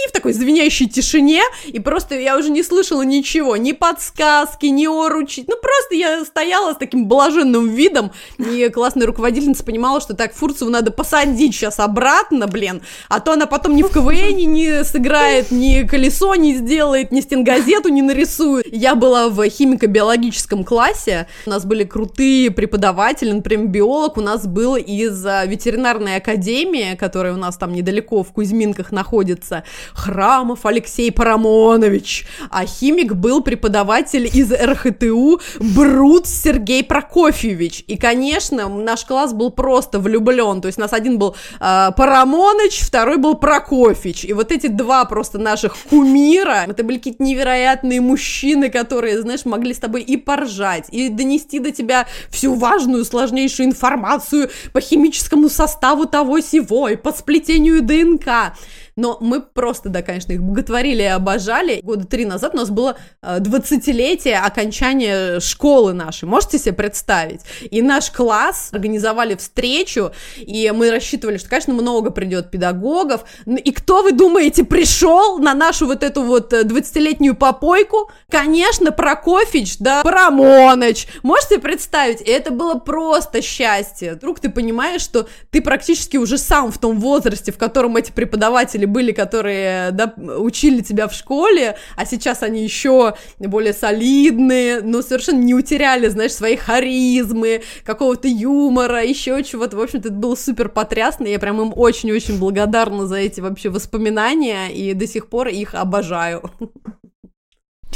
в 0.07 0.11
такой 0.11 0.33
звенящей 0.33 0.87
тишине, 0.87 1.41
и 1.65 1.79
просто 1.79 2.15
я 2.15 2.37
уже 2.37 2.49
не 2.49 2.61
слышала 2.61 3.03
ничего, 3.03 3.55
ни 3.55 3.71
подсказки, 3.71 4.65
ни 4.65 4.85
оручи, 4.85 5.45
ну 5.47 5.55
просто 5.55 5.95
я 5.95 6.25
стояла 6.25 6.73
с 6.73 6.77
таким 6.77 7.07
блаженным 7.07 7.69
видом, 7.69 8.11
и 8.37 8.69
классная 8.69 9.07
руководительница 9.07 9.63
понимала, 9.63 10.01
что 10.01 10.13
так, 10.13 10.33
Фурцеву 10.33 10.69
надо 10.69 10.91
посадить 10.91 11.55
сейчас 11.55 11.79
обратно, 11.79 12.47
блин, 12.47 12.81
а 13.07 13.21
то 13.21 13.31
она 13.31 13.45
потом 13.45 13.75
ни 13.75 13.83
в 13.83 13.89
КВН 13.89 14.35
не 14.51 14.83
сыграет, 14.83 15.51
ни 15.51 15.87
колесо 15.87 16.35
не 16.35 16.55
сделает, 16.55 17.11
ни 17.11 17.21
стенгазету 17.21 17.89
не 17.89 18.01
нарисует. 18.01 18.65
Я 18.71 18.95
была 18.95 19.29
в 19.29 19.47
химико-биологическом 19.47 20.65
классе, 20.65 21.27
у 21.45 21.49
нас 21.49 21.65
были 21.65 21.85
крутые 21.85 22.51
преподаватели, 22.51 23.31
например, 23.31 23.67
биолог 23.67 24.17
у 24.17 24.21
нас 24.21 24.45
был 24.45 24.75
из 24.75 25.23
ветеринарной 25.23 26.17
академии, 26.17 26.42
здание, 26.43 26.95
которое 26.95 27.33
у 27.33 27.37
нас 27.37 27.57
там 27.57 27.73
недалеко 27.73 28.23
в 28.23 28.31
Кузьминках 28.31 28.91
находится, 28.91 29.63
Храмов 29.93 30.65
Алексей 30.65 31.11
Парамонович, 31.11 32.25
а 32.49 32.65
химик 32.65 33.13
был 33.13 33.41
преподаватель 33.41 34.25
из 34.25 34.51
РХТУ 34.51 35.41
Брут 35.59 36.27
Сергей 36.27 36.83
Прокофьевич. 36.83 37.83
И, 37.87 37.97
конечно, 37.97 38.69
наш 38.69 39.05
класс 39.05 39.33
был 39.33 39.51
просто 39.51 39.99
влюблен, 39.99 40.61
то 40.61 40.67
есть 40.67 40.77
нас 40.77 40.93
один 40.93 41.17
был 41.17 41.35
э, 41.59 41.89
Парамоныч, 41.95 42.81
второй 42.81 43.17
был 43.17 43.35
Прокофьевич, 43.35 44.25
и 44.25 44.33
вот 44.33 44.51
эти 44.51 44.67
два 44.67 45.05
просто 45.05 45.37
наших 45.37 45.75
кумира, 45.89 46.65
это 46.67 46.83
были 46.83 46.97
какие-то 46.97 47.23
невероятные 47.23 48.01
мужчины, 48.01 48.69
которые, 48.69 49.21
знаешь, 49.21 49.45
могли 49.45 49.73
с 49.73 49.79
тобой 49.79 50.01
и 50.01 50.17
поржать, 50.17 50.87
и 50.89 51.09
донести 51.09 51.59
до 51.59 51.71
тебя 51.71 52.07
всю 52.29 52.53
важную, 52.55 53.05
сложнейшую 53.05 53.67
информацию 53.67 54.49
по 54.71 54.81
химическому 54.81 55.49
составу 55.49 56.05
того 56.05 56.32
сего, 56.39 56.89
и 56.89 56.95
по 56.95 57.11
сплетению 57.11 57.81
ДНК. 57.81 58.55
Но 58.95 59.17
мы 59.21 59.41
просто, 59.41 59.89
да, 59.89 60.01
конечно, 60.01 60.33
их 60.33 60.43
боготворили 60.43 61.01
и 61.01 61.05
обожали. 61.05 61.79
Года 61.81 62.05
три 62.05 62.25
назад 62.25 62.53
у 62.53 62.57
нас 62.57 62.69
было 62.69 62.97
20-летие 63.23 64.33
э, 64.33 64.37
окончания 64.37 65.39
школы 65.39 65.93
нашей. 65.93 66.25
Можете 66.25 66.59
себе 66.59 66.73
представить? 66.73 67.41
И 67.69 67.81
наш 67.81 68.11
класс 68.11 68.69
организовали 68.71 69.35
встречу, 69.35 70.11
и 70.37 70.71
мы 70.75 70.91
рассчитывали, 70.91 71.37
что, 71.37 71.49
конечно, 71.49 71.73
много 71.73 72.11
придет 72.11 72.51
педагогов. 72.51 73.25
И 73.45 73.71
кто, 73.71 74.03
вы 74.03 74.11
думаете, 74.11 74.63
пришел 74.63 75.39
на 75.39 75.53
нашу 75.53 75.87
вот 75.87 76.03
эту 76.03 76.21
вот 76.21 76.53
20-летнюю 76.53 77.33
э, 77.33 77.35
попойку? 77.35 78.11
Конечно, 78.29 78.91
Прокофич, 78.91 79.77
да, 79.79 80.03
Парамоныч. 80.03 81.07
Можете 81.23 81.59
представить? 81.59 82.21
И 82.21 82.29
это 82.29 82.51
было 82.51 82.75
просто 82.75 83.41
счастье. 83.41 84.13
Вдруг 84.13 84.39
ты 84.39 84.49
понимаешь, 84.49 85.01
что 85.01 85.27
ты 85.49 85.61
практически 85.61 86.17
уже 86.17 86.37
сам 86.37 86.71
в 86.71 86.77
том 86.77 86.99
возрасте, 86.99 87.51
в 87.51 87.57
котором 87.57 87.97
эти 87.97 88.11
преподаватели 88.11 88.82
преподаватели 88.83 88.85
были, 88.85 89.11
которые 89.11 89.91
да, 89.91 90.13
учили 90.17 90.81
тебя 90.81 91.07
в 91.07 91.13
школе, 91.13 91.75
а 91.95 92.05
сейчас 92.05 92.43
они 92.43 92.63
еще 92.63 93.15
более 93.39 93.73
солидные, 93.73 94.81
но 94.81 95.01
совершенно 95.01 95.39
не 95.39 95.53
утеряли, 95.53 96.07
знаешь, 96.09 96.33
своей 96.33 96.57
харизмы, 96.57 97.61
какого-то 97.85 98.27
юмора, 98.27 99.03
еще 99.03 99.43
чего-то. 99.43 99.77
В 99.77 99.81
общем-то, 99.81 100.09
это 100.09 100.17
было 100.17 100.35
супер 100.35 100.69
потрясно, 100.69 101.27
я 101.27 101.39
прям 101.39 101.61
им 101.61 101.73
очень-очень 101.75 102.39
благодарна 102.39 103.07
за 103.07 103.17
эти 103.17 103.41
вообще 103.41 103.69
воспоминания, 103.69 104.69
и 104.69 104.93
до 104.93 105.07
сих 105.07 105.27
пор 105.27 105.47
их 105.47 105.75
обожаю. 105.75 106.41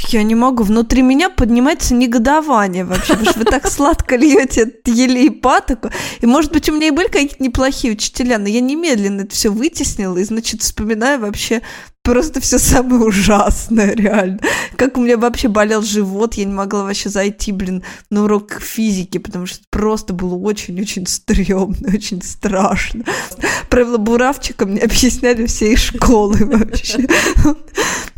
Я 0.08 0.22
не 0.22 0.34
могу. 0.34 0.62
Внутри 0.62 1.02
меня 1.02 1.28
поднимается 1.28 1.94
негодование 1.94 2.84
вообще, 2.84 3.14
потому 3.14 3.30
что 3.30 3.38
вы 3.40 3.44
так 3.44 3.66
сладко 3.68 4.16
льете 4.16 4.72
еле 4.86 5.26
и 5.26 5.30
патоку. 5.30 5.90
И, 6.20 6.26
может 6.26 6.52
быть, 6.52 6.68
у 6.68 6.74
меня 6.74 6.88
и 6.88 6.92
были 6.92 7.08
какие-то 7.08 7.42
неплохие 7.42 7.92
учителя, 7.92 8.38
но 8.38 8.48
я 8.48 8.60
немедленно 8.60 9.22
это 9.22 9.34
все 9.34 9.50
вытеснила 9.50 10.16
и, 10.16 10.24
значит, 10.24 10.62
вспоминаю 10.62 11.20
вообще 11.20 11.62
просто 12.08 12.40
все 12.40 12.58
самое 12.58 13.02
ужасное, 13.02 13.94
реально. 13.94 14.38
Как 14.76 14.96
у 14.96 15.02
меня 15.02 15.18
вообще 15.18 15.48
болел 15.48 15.82
живот, 15.82 16.34
я 16.34 16.44
не 16.46 16.54
могла 16.54 16.84
вообще 16.84 17.10
зайти, 17.10 17.52
блин, 17.52 17.82
на 18.10 18.24
урок 18.24 18.60
физики, 18.60 19.18
потому 19.18 19.44
что 19.46 19.60
просто 19.70 20.14
было 20.14 20.34
очень-очень 20.34 21.06
стрёмно, 21.06 21.88
очень 21.94 22.22
страшно. 22.22 23.04
Правила 23.68 23.98
буравчика 23.98 24.64
мне 24.64 24.80
объясняли 24.88 25.46
всей 25.46 25.76
школы 25.76 26.38
вообще. 26.40 27.06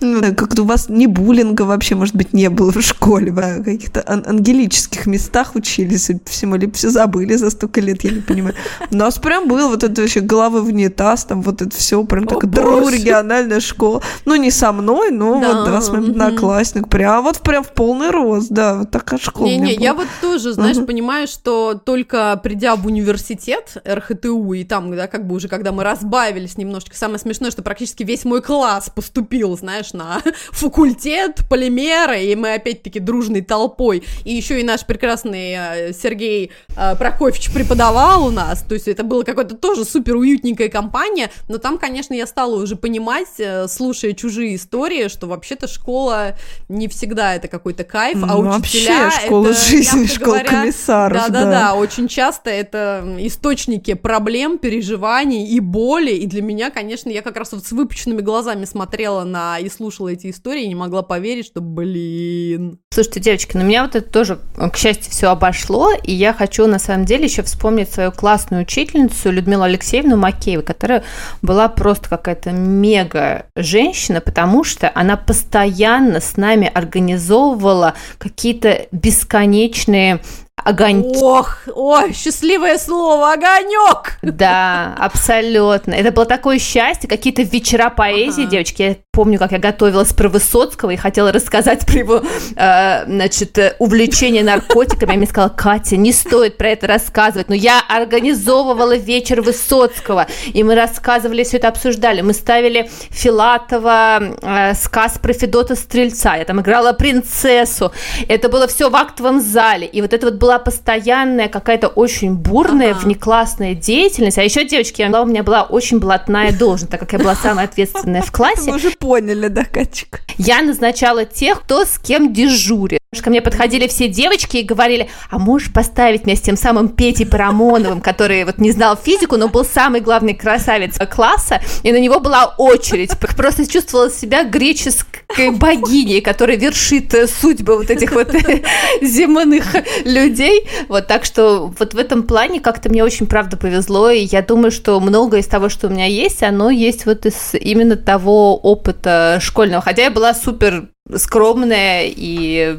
Ну 0.03 0.23
как-то 0.35 0.63
у 0.63 0.65
вас 0.65 0.89
ни 0.89 1.05
буллинга 1.05 1.63
вообще, 1.63 1.95
может 1.95 2.17
быть, 2.17 2.33
не 2.33 2.49
было 2.49 2.73
в 2.73 2.81
школе, 2.81 3.33
в 3.33 3.63
каких-то 3.63 4.03
ангелических 4.07 5.05
местах 5.05 5.55
учились, 5.55 6.11
всему 6.25 6.57
либо 6.57 6.73
все 6.73 6.89
забыли 6.89 7.37
за 7.37 7.51
столько 7.51 7.83
лет, 7.83 8.03
я 8.03 8.13
не 8.13 8.23
понимаю. 8.23 8.55
У 8.91 8.97
нас 8.97 9.19
прям 9.19 9.47
был 9.47 9.69
вот 9.69 9.85
это 9.85 10.01
вообще 10.01 10.21
головы 10.21 10.63
в 10.63 10.69
унитаз, 10.69 11.27
там 11.27 11.43
вот 11.43 11.61
это 11.61 11.77
все, 11.77 12.03
прям 12.05 12.27
так 12.27 12.45
региональная 12.45 13.61
школа 13.61 13.80
школа. 13.81 14.03
Ну, 14.27 14.37
не 14.37 14.51
со 14.51 14.73
мной, 14.73 15.11
но 15.11 15.41
да. 15.41 15.55
вот 15.55 15.65
да, 15.65 15.81
с 15.81 15.89
моим 15.89 16.11
одноклассник. 16.11 16.89
Прям 16.89 17.25
вот 17.25 17.39
прям 17.39 17.65
в 17.65 17.73
полный 17.73 18.11
рост, 18.11 18.51
да, 18.51 18.79
вот 18.79 18.91
такая 18.91 19.19
школа. 19.19 19.47
Не-не, 19.47 19.75
я 19.75 19.95
вот 19.95 20.07
тоже, 20.21 20.53
знаешь, 20.53 20.77
uh 20.77 20.91
понимаю, 20.91 21.29
что 21.29 21.75
только 21.75 22.39
придя 22.43 22.75
в 22.75 22.87
университет 22.87 23.77
РХТУ, 23.87 24.53
и 24.55 24.65
там, 24.65 24.95
да, 24.97 25.07
как 25.07 25.27
бы 25.27 25.37
уже, 25.37 25.49
когда 25.49 25.73
мы 25.73 25.85
разбавились 25.85 26.59
немножечко, 26.59 26.97
самое 26.97 27.19
смешное, 27.19 27.51
что 27.51 27.63
практически 27.63 28.03
весь 28.03 28.25
мой 28.25 28.43
класс 28.43 28.91
поступил, 28.95 29.57
знаешь, 29.57 29.93
на 29.93 30.21
факультет 30.51 31.41
полимера, 31.49 32.19
и 32.19 32.35
мы 32.35 32.55
опять-таки 32.55 32.99
дружной 32.99 33.43
толпой, 33.43 34.03
и 34.25 34.35
еще 34.35 34.61
и 34.61 34.65
наш 34.65 34.85
прекрасный 34.85 35.55
э, 35.57 35.93
Сергей 35.93 36.51
э, 36.77 36.97
Прокофьевич 36.97 37.53
преподавал 37.53 38.27
у 38.27 38.31
нас, 38.31 38.63
то 38.63 38.75
есть 38.75 38.89
это 38.89 39.05
было 39.05 39.23
какое-то 39.23 39.55
тоже 39.55 39.85
супер 39.85 40.17
уютненькая 40.17 40.69
компания, 40.69 41.31
но 41.49 41.59
там, 41.59 41.79
конечно, 41.79 42.15
я 42.15 42.27
стала 42.27 42.61
уже 42.61 42.75
понимать 42.77 43.29
э, 43.39 43.69
слушая 43.73 44.13
чужие 44.13 44.57
истории, 44.57 45.09
что 45.09 45.27
вообще-то 45.27 45.67
школа 45.67 46.37
не 46.69 46.89
всегда 46.89 47.35
это 47.35 47.49
какой-то 47.49 47.85
кайф, 47.85 48.19
а 48.23 48.27
ну, 48.27 48.59
учителя 48.59 49.05
вообще, 49.05 49.27
школа 49.27 49.49
это, 49.49 49.61
жизни, 49.61 50.07
школа 50.13 50.27
говоря, 50.27 50.49
комиссаров. 50.49 51.19
Да-да-да, 51.19 51.51
да. 51.51 51.75
очень 51.75 52.09
часто 52.09 52.51
это 52.51 53.17
источники 53.19 53.95
проблем, 53.95 54.59
переживаний 54.59 55.47
и 55.47 55.61
боли, 55.61 56.13
и 56.13 56.27
для 56.27 56.43
меня, 56.43 56.71
конечно, 56.71 57.09
я 57.11 57.23
как 57.23 57.37
раз 57.37 57.53
вот 57.53 57.65
с 57.65 57.73
выпученными 57.73 58.21
глазами 58.21 58.65
смотрела 58.65 59.25
на 59.25 59.59
и 59.59 59.69
слушала 59.69 60.09
эти 60.09 60.31
истории 60.31 60.65
и 60.65 60.69
не 60.69 60.75
могла 60.75 61.03
поверить, 61.03 61.47
что, 61.47 61.61
блин. 61.61 62.79
Слушайте, 62.93 63.21
девочки, 63.21 63.57
ну 63.57 63.63
меня 63.63 63.85
вот 63.85 63.95
это 63.95 64.11
тоже, 64.11 64.41
к 64.57 64.77
счастью, 64.77 65.13
все 65.13 65.29
обошло, 65.29 65.93
и 65.93 66.13
я 66.13 66.33
хочу 66.33 66.67
на 66.67 66.81
самом 66.81 67.05
деле 67.05 67.27
еще 67.27 67.45
вспомнить 67.45 67.93
свою 67.93 68.11
классную 68.11 68.63
учительницу 68.65 69.31
Людмилу 69.31 69.63
Алексеевну 69.63 70.17
Макееву, 70.17 70.65
которая 70.65 71.05
была 71.41 71.69
просто 71.69 72.09
какая-то 72.09 72.51
мега 72.51 73.47
женщина, 73.55 74.21
потому 74.21 74.65
что 74.65 74.91
она 74.93 75.17
постоянно 75.17 76.21
с 76.21 76.37
нами 76.37 76.69
организовывала 76.75 77.95
какие-то 78.19 78.89
бесконечные 78.91 80.19
огоньки. 80.65 81.19
Ох, 81.23 81.59
ой, 81.75 82.13
счастливое 82.13 82.79
слово, 82.79 83.33
огонек. 83.33 84.19
Да, 84.23 84.95
абсолютно. 84.99 85.95
Это 85.95 86.13
было 86.13 86.27
такое 86.27 86.59
счастье, 86.59 87.09
какие-то 87.09 87.43
вечера 87.43 87.91
поэзии, 87.91 88.43
ага. 88.43 88.51
девочки. 88.51 88.83
Я 88.83 88.97
помню, 89.13 89.39
как 89.39 89.53
я 89.53 89.59
готовилась 89.59 90.13
про 90.13 90.29
Высоцкого 90.29 90.91
и 90.91 90.97
хотела 90.97 91.33
рассказать 91.33 91.87
про 91.87 91.99
его, 91.99 92.23
э, 92.57 93.05
значит, 93.07 93.77
увлечение 93.79 94.43
наркотиками. 94.43 95.13
Я 95.13 95.17
мне 95.17 95.27
сказала, 95.27 95.51
Катя, 95.51 95.97
не 95.97 96.13
стоит 96.13 96.57
про 96.57 96.71
это 96.71 96.87
рассказывать. 96.87 97.49
Но 97.49 97.55
я 97.55 97.81
организовывала 97.89 98.97
вечер 98.97 99.43
Высоцкого, 99.43 100.27
и 100.53 100.63
мы 100.63 100.75
рассказывали, 100.75 101.45
все 101.45 101.57
это 101.57 101.69
обсуждали. 101.69 102.21
Мы 102.21 102.33
ставили 102.33 102.91
Филатова 103.11 104.21
э, 104.43 104.75
сказ 104.75 105.19
про 105.19 105.33
Федота 105.33 105.75
Стрельца. 105.75 106.37
Я 106.37 106.45
там 106.45 106.61
играла 106.61 106.93
принцессу. 106.93 107.93
Это 108.29 108.49
было 108.49 108.67
все 108.67 108.91
в 108.91 108.97
актовом 108.97 109.41
зале. 109.41 109.87
И 109.87 110.01
вот 110.01 110.13
это 110.13 110.27
вот 110.27 110.37
было 110.37 110.50
была 110.51 110.59
постоянная 110.59 111.49
какая-то 111.49 111.87
очень 111.87 112.35
бурная, 112.35 112.91
ага. 112.91 113.01
внеклассная 113.05 113.77
деятельность. 113.77 114.37
А 114.37 114.43
еще, 114.43 114.65
девочки, 114.65 115.01
у 115.01 115.25
меня 115.25 115.45
была 115.45 115.63
очень 115.63 116.01
блатная 116.01 116.51
должность, 116.51 116.91
так 116.91 116.99
как 116.99 117.13
я 117.13 117.21
была 117.21 117.37
самая 117.37 117.67
ответственная 117.67 118.23
в 118.23 118.33
классе. 118.33 118.71
Мы 118.71 118.77
уже 118.77 118.91
поняли, 118.91 119.47
да, 119.47 119.65
Катик? 119.65 120.23
Я 120.39 120.63
назначала 120.63 121.25
тех, 121.25 121.61
кто 121.61 121.85
с 121.85 122.01
кем 122.01 122.33
дежурит. 122.33 123.01
Ко 123.23 123.29
мне 123.29 123.43
подходили 123.43 123.89
все 123.89 124.07
девочки 124.07 124.59
и 124.59 124.63
говорили, 124.63 125.09
а 125.31 125.39
можешь 125.39 125.73
поставить 125.73 126.27
меня 126.27 126.37
с 126.37 126.41
тем 126.41 126.57
самым 126.57 126.89
Петей 126.89 127.27
Парамоновым, 127.27 128.01
который 128.01 128.45
вот 128.45 128.59
не 128.59 128.71
знал 128.71 128.97
физику, 128.97 129.37
но 129.37 129.49
был 129.49 129.65
самый 129.65 130.01
главный 130.01 130.33
красавец 130.33 130.97
класса, 131.11 131.61
и 131.83 131.91
на 131.91 131.99
него 131.99 132.21
была 132.21 132.55
очередь. 132.57 133.11
Просто 133.37 133.71
чувствовала 133.71 134.11
себя 134.11 134.45
греческой 134.45 135.51
богиней, 135.51 136.21
которая 136.21 136.57
вершит 136.57 137.13
судьбы 137.41 137.77
вот 137.77 137.91
этих 137.91 138.13
вот 138.13 138.33
земных 139.03 139.75
людей. 140.05 140.40
Вот 140.89 141.07
так 141.07 141.25
что 141.25 141.73
вот 141.79 141.95
в 141.95 141.99
этом 141.99 142.23
плане 142.25 142.61
как-то 142.61 142.89
мне 142.89 143.05
очень 143.05 143.27
правда 143.27 143.57
повезло, 143.57 144.11
и 144.11 144.21
я 144.21 144.43
думаю, 144.43 144.71
что 144.71 144.99
многое 145.01 145.41
из 145.41 145.47
того, 145.47 145.69
что 145.69 145.89
у 145.89 145.91
меня 145.91 146.07
есть, 146.07 146.43
оно 146.43 146.71
есть 146.71 147.07
вот 147.07 147.27
из 147.27 147.55
именно 147.55 147.97
того 147.97 148.57
опыта 148.57 149.39
школьного. 149.41 149.83
Хотя 149.83 150.05
я 150.05 150.11
была 150.11 150.35
супер 150.35 150.89
скромная 151.17 152.05
и 152.07 152.77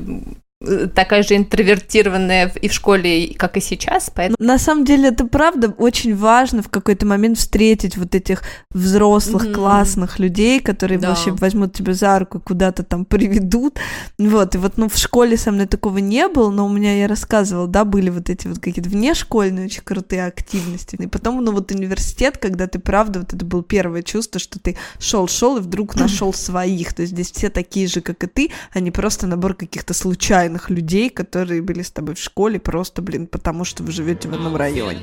такая 0.93 1.23
же 1.23 1.35
интровертированная 1.35 2.51
и 2.61 2.67
в 2.67 2.73
школе, 2.73 3.33
как 3.35 3.57
и 3.57 3.61
сейчас. 3.61 4.11
Поэтому... 4.13 4.37
На 4.39 4.57
самом 4.57 4.85
деле 4.85 5.09
это 5.09 5.25
правда 5.25 5.69
очень 5.77 6.15
важно 6.15 6.61
в 6.61 6.69
какой-то 6.69 7.05
момент 7.05 7.37
встретить 7.37 7.97
вот 7.97 8.13
этих 8.15 8.43
взрослых, 8.69 9.45
mm-hmm. 9.45 9.53
классных 9.53 10.19
людей, 10.19 10.59
которые 10.59 10.99
да. 10.99 11.09
вообще 11.09 11.31
возьмут 11.31 11.73
тебя 11.73 11.93
за 11.93 12.19
руку 12.19 12.39
куда-то 12.39 12.83
там 12.83 13.05
приведут. 13.05 13.79
Вот, 14.17 14.55
и 14.55 14.57
вот, 14.57 14.77
ну, 14.77 14.87
в 14.87 14.97
школе 14.97 15.37
со 15.37 15.51
мной 15.51 15.65
такого 15.65 15.97
не 15.97 16.27
было, 16.27 16.51
но 16.51 16.65
у 16.65 16.69
меня, 16.69 16.95
я 16.95 17.07
рассказывала, 17.07 17.67
да, 17.67 17.83
были 17.83 18.09
вот 18.09 18.29
эти 18.29 18.47
вот 18.47 18.59
какие-то 18.59 18.89
внешкольные 18.89 19.65
очень 19.65 19.81
крутые 19.83 20.25
активности. 20.25 20.95
И 20.99 21.07
потом, 21.07 21.43
ну, 21.43 21.51
вот 21.51 21.71
университет, 21.71 22.37
когда 22.37 22.67
ты, 22.67 22.79
правда, 22.79 23.19
вот 23.19 23.33
это 23.33 23.45
было 23.45 23.63
первое 23.63 24.03
чувство, 24.03 24.39
что 24.39 24.59
ты 24.59 24.77
шел-шел 24.99 25.57
и 25.57 25.61
вдруг 25.61 25.95
нашел 25.99 26.33
своих. 26.33 26.93
То 26.93 27.01
есть 27.01 27.13
здесь 27.13 27.31
все 27.31 27.49
такие 27.49 27.87
же, 27.87 28.01
как 28.01 28.23
и 28.23 28.27
ты, 28.27 28.51
а 28.73 28.79
не 28.79 28.91
просто 28.91 29.25
набор 29.27 29.55
каких-то 29.55 29.93
случайных 29.93 30.50
случайных 30.51 30.69
людей, 30.69 31.09
которые 31.09 31.61
были 31.61 31.81
с 31.81 31.91
тобой 31.91 32.15
в 32.15 32.19
школе 32.19 32.59
просто, 32.59 33.01
блин, 33.01 33.27
потому 33.27 33.63
что 33.63 33.83
вы 33.83 33.91
живете 33.91 34.29
в 34.29 34.33
одном 34.33 34.55
районе. 34.55 34.99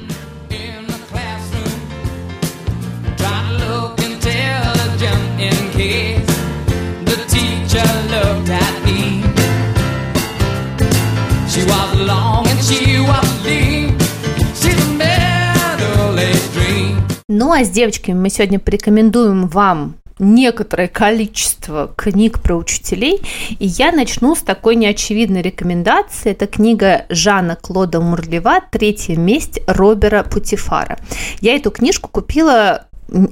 Ну 17.30 17.52
а 17.52 17.62
с 17.62 17.70
девочками 17.70 18.18
мы 18.18 18.30
сегодня 18.30 18.58
порекомендуем 18.58 19.48
вам 19.48 19.96
некоторое 20.18 20.88
количество 20.88 21.92
книг 21.96 22.40
про 22.40 22.56
учителей, 22.56 23.20
и 23.58 23.66
я 23.66 23.92
начну 23.92 24.34
с 24.34 24.40
такой 24.40 24.76
неочевидной 24.76 25.42
рекомендации. 25.42 26.32
Это 26.32 26.46
книга 26.46 27.06
Жана 27.08 27.56
Клода 27.56 28.00
Мурлева 28.00 28.60
«Третья 28.70 29.16
месть» 29.16 29.60
Робера 29.66 30.22
Путифара. 30.22 30.98
Я 31.40 31.56
эту 31.56 31.70
книжку 31.70 32.08
купила 32.08 32.86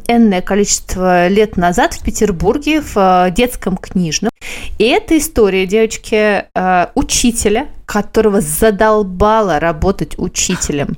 энное 0.08 0.40
количество 0.40 1.28
лет 1.28 1.56
назад 1.56 1.94
в 1.94 2.02
Петербурге 2.02 2.80
в 2.80 2.96
э, 2.96 3.30
детском 3.30 3.76
книжном. 3.76 4.30
И 4.78 4.84
это 4.84 5.18
история, 5.18 5.66
девочки, 5.66 6.44
э, 6.54 6.86
учителя, 6.94 7.68
которого 7.84 8.40
задолбало 8.40 9.60
работать 9.60 10.18
учителем. 10.18 10.96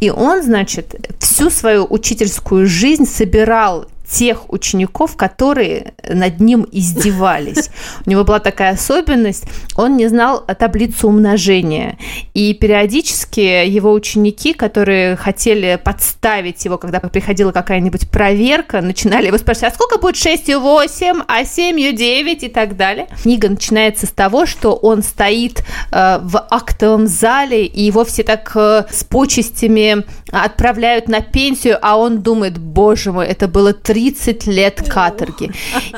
И 0.00 0.10
он, 0.10 0.42
значит, 0.42 0.94
всю 1.18 1.50
свою 1.50 1.86
учительскую 1.88 2.66
жизнь 2.66 3.06
собирал 3.06 3.86
тех 4.10 4.52
учеников, 4.52 5.16
которые 5.16 5.94
над 6.08 6.40
ним 6.40 6.66
издевались. 6.70 7.70
У 8.06 8.10
него 8.10 8.24
была 8.24 8.40
такая 8.40 8.72
особенность, 8.74 9.44
он 9.80 9.96
не 9.96 10.08
знал 10.08 10.44
таблицу 10.58 11.08
умножения. 11.08 11.98
И 12.34 12.54
периодически 12.54 13.66
его 13.66 13.92
ученики, 13.92 14.52
которые 14.52 15.16
хотели 15.16 15.80
подставить 15.82 16.64
его, 16.64 16.78
когда 16.78 17.00
приходила 17.00 17.52
какая-нибудь 17.52 18.10
проверка, 18.10 18.80
начинали 18.80 19.28
его 19.28 19.38
спрашивать, 19.38 19.72
а 19.72 19.74
сколько 19.74 19.98
будет 19.98 20.16
6 20.16 20.54
8, 20.54 21.22
а 21.26 21.44
7 21.44 21.96
9 21.96 22.42
и 22.42 22.48
так 22.48 22.76
далее. 22.76 23.08
Книга 23.22 23.48
начинается 23.48 24.06
с 24.06 24.10
того, 24.10 24.46
что 24.46 24.74
он 24.74 25.02
стоит 25.02 25.62
э, 25.92 26.18
в 26.22 26.46
актовом 26.50 27.06
зале, 27.06 27.66
и 27.66 27.82
его 27.82 28.04
все 28.04 28.22
так 28.22 28.50
э, 28.54 28.84
с 28.90 29.04
почестями 29.04 30.04
отправляют 30.30 31.08
на 31.08 31.20
пенсию, 31.20 31.78
а 31.82 31.96
он 31.96 32.22
думает, 32.22 32.58
боже 32.58 33.12
мой, 33.12 33.26
это 33.26 33.48
было 33.48 33.72
30 33.72 34.46
лет 34.46 34.82
каторги. 34.88 35.52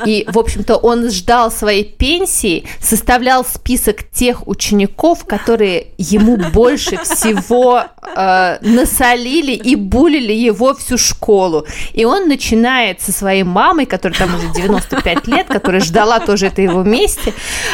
И, 0.05 0.25
в 0.27 0.37
общем-то, 0.37 0.75
он 0.75 1.09
ждал 1.09 1.51
своей 1.51 1.83
пенсии, 1.83 2.65
составлял 2.79 3.43
список 3.73 4.03
тех 4.11 4.47
учеников, 4.47 5.25
которые 5.25 5.87
ему 5.97 6.37
больше 6.37 6.97
всего 6.97 7.83
э, 8.15 8.57
насолили 8.61 9.53
и 9.53 9.75
булили 9.75 10.33
его 10.33 10.75
всю 10.75 10.97
школу. 10.97 11.65
И 11.93 12.05
он 12.05 12.27
начинает 12.27 13.01
со 13.01 13.11
своей 13.11 13.43
мамой, 13.43 13.85
которая 13.85 14.19
там 14.19 14.35
уже 14.35 14.53
95 14.53 15.27
лет, 15.27 15.47
которая 15.47 15.81
ждала 15.81 16.19
тоже 16.19 16.47
это 16.47 16.61
его 16.61 16.81
вместе, 16.81 17.33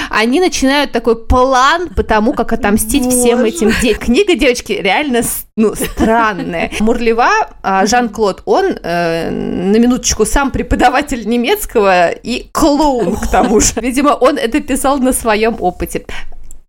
они 0.10 0.40
начинают 0.40 0.92
такой 0.94 1.16
план 1.16 1.90
по 1.90 2.04
тому, 2.04 2.34
как 2.34 2.54
отомстить 2.54 3.04
Боже. 3.04 3.18
всем 3.18 3.44
этим 3.44 3.74
детям. 3.82 4.00
Книга, 4.00 4.36
девочки, 4.36 4.72
реально 4.72 5.24
ну, 5.60 5.76
странная. 5.76 6.72
Мурлева, 6.80 7.30
а, 7.62 7.86
Жан-Клод, 7.86 8.44
он 8.46 8.66
э, 8.82 9.30
на 9.30 9.78
минуточку 9.78 10.26
сам 10.26 10.52
преподаватель 10.52 11.28
немецкого 11.28 12.12
и 12.12 12.48
клоун 12.54 13.18
к 13.18 13.30
тому 13.30 13.60
же. 13.60 13.74
Видимо, 13.82 14.12
он 14.12 14.38
это 14.38 14.62
писал 14.62 15.00
на 15.00 15.12
своем 15.12 15.58
опыте. 15.60 16.06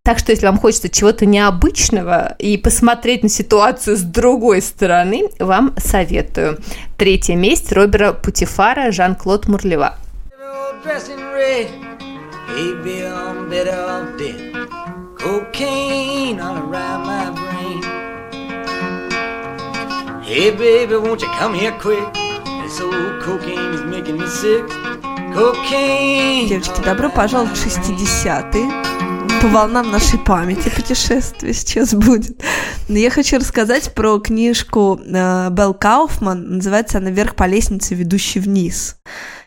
Так 0.02 0.18
что, 0.18 0.32
если 0.32 0.47
вам 0.47 0.59
хочется 0.59 0.88
чего-то 0.88 1.25
необычного 1.25 2.35
и 2.40 2.56
посмотреть 2.56 3.23
на 3.23 3.28
ситуацию 3.28 3.97
с 3.97 4.00
другой 4.00 4.61
стороны, 4.61 5.28
вам 5.38 5.73
советую. 5.78 6.59
Третье 6.97 7.37
место 7.37 7.76
Робера 7.76 8.12
Путифара, 8.12 8.90
Жан-Клод 8.90 9.47
Мурлева. 9.47 9.94
Cocaine 15.20 16.40
all 16.40 16.56
around 16.56 17.06
my. 17.06 17.39
Hey 20.32 20.52
baby, 20.52 20.94
won't 20.94 21.20
you 21.22 21.28
come 21.40 21.54
here 21.54 21.72
quick? 21.72 22.14
This 22.62 22.80
old 22.80 23.20
cocaine 23.20 23.75
is 23.75 23.82
making 23.82 24.16
me 24.16 24.28
sick. 24.28 24.64
Cocaine. 25.34 26.46
Девочки, 26.46 26.80
добро 26.84 27.10
пожаловать 27.10 27.58
в 27.58 27.66
60-е. 27.66 29.40
По 29.42 29.49
волнам 29.49 29.90
нашей 29.90 30.20
памяти 30.20 30.68
путешествие 30.68 31.52
сейчас 31.52 31.94
будет. 31.94 32.44
Но 32.88 32.96
я 32.96 33.10
хочу 33.10 33.38
рассказать 33.38 33.92
про 33.92 34.20
книжку 34.20 35.00
э, 35.04 35.50
Белл 35.50 35.75
Кауфман. 35.75 36.58
Называется 36.58 36.99
она 36.99 37.10
«Вверх 37.10 37.34
по 37.34 37.49
лестнице, 37.49 37.96
ведущей 37.96 38.38
вниз». 38.38 38.99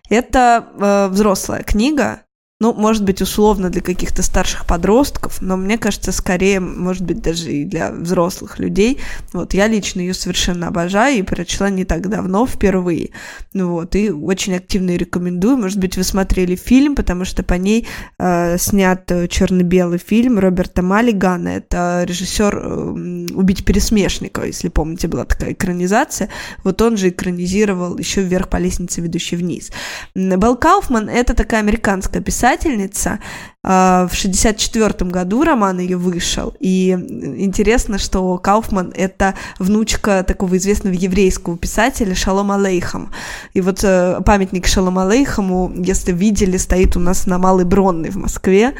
Это 0.09 0.67
э, 0.77 1.07
взрослая 1.07 1.63
книга, 1.63 2.23
ну, 2.63 2.73
может 2.73 3.03
быть, 3.03 3.21
условно 3.21 3.69
для 3.69 3.81
каких-то 3.81 4.23
старших 4.23 4.65
подростков, 4.65 5.41
но 5.41 5.57
мне 5.57 5.77
кажется, 5.77 6.13
скорее, 6.13 6.61
может 6.61 7.03
быть, 7.03 7.21
даже 7.21 7.51
и 7.51 7.65
для 7.65 7.91
взрослых 7.91 8.57
людей. 8.57 8.99
Вот, 9.33 9.53
я 9.53 9.67
лично 9.67 9.99
ее 9.99 10.13
совершенно 10.13 10.69
обожаю 10.69 11.17
и 11.17 11.23
прочла 11.23 11.69
не 11.69 11.83
так 11.83 12.07
давно, 12.07 12.45
впервые. 12.45 13.09
Ну 13.51 13.71
вот, 13.71 13.97
и 13.97 14.11
очень 14.11 14.55
активно 14.55 14.91
рекомендую. 14.95 15.57
Может 15.57 15.77
быть, 15.77 15.97
вы 15.97 16.05
смотрели 16.05 16.55
фильм, 16.55 16.95
потому 16.95 17.25
что 17.25 17.43
по 17.43 17.55
ней 17.55 17.85
э, 18.17 18.57
снят 18.57 19.11
черно-белый 19.29 19.99
фильм 19.99 20.39
Роберта 20.39 20.81
Маллигана. 20.81 21.49
Это 21.49 22.05
режиссер 22.07 22.55
э, 22.55 23.27
«Убить 23.33 23.65
пересмешника», 23.65 24.45
если 24.45 24.69
помните, 24.69 25.09
была 25.09 25.25
такая 25.25 25.51
экранизация. 25.51 26.29
Вот 26.63 26.81
он 26.81 26.95
же 26.95 27.09
экранизировал 27.09 27.97
еще 27.97 28.21
«Вверх 28.21 28.47
по 28.47 28.55
лестнице, 28.55 29.01
ведущей 29.01 29.35
вниз». 29.35 29.69
Белл 30.15 30.55
Кауфман— 30.55 31.09
это 31.13 31.33
такая 31.33 31.59
американская 31.59 32.21
писательница, 32.21 32.52
писательница. 32.53 33.19
А, 33.63 34.07
в 34.07 34.15
64 34.15 35.09
году 35.09 35.43
роман 35.43 35.79
ее 35.79 35.97
вышел. 35.97 36.53
И 36.59 36.91
интересно, 36.91 37.97
что 37.97 38.37
Кауфман— 38.37 38.91
это 38.95 39.35
внучка 39.59 40.23
такого 40.23 40.57
известного 40.57 40.93
еврейского 40.93 41.57
писателя 41.57 42.13
Шалом 42.13 42.51
Алейхам. 42.51 43.11
И 43.53 43.61
вот 43.61 43.83
э, 43.83 44.19
памятник 44.25 44.67
Шалом 44.67 44.99
Алейхаму, 44.99 45.71
если 45.75 46.11
видели, 46.11 46.57
стоит 46.57 46.97
у 46.97 46.99
нас 46.99 47.25
на 47.25 47.37
Малой 47.37 47.65
Бронной 47.65 48.09
в 48.09 48.17
Москве, 48.17 48.73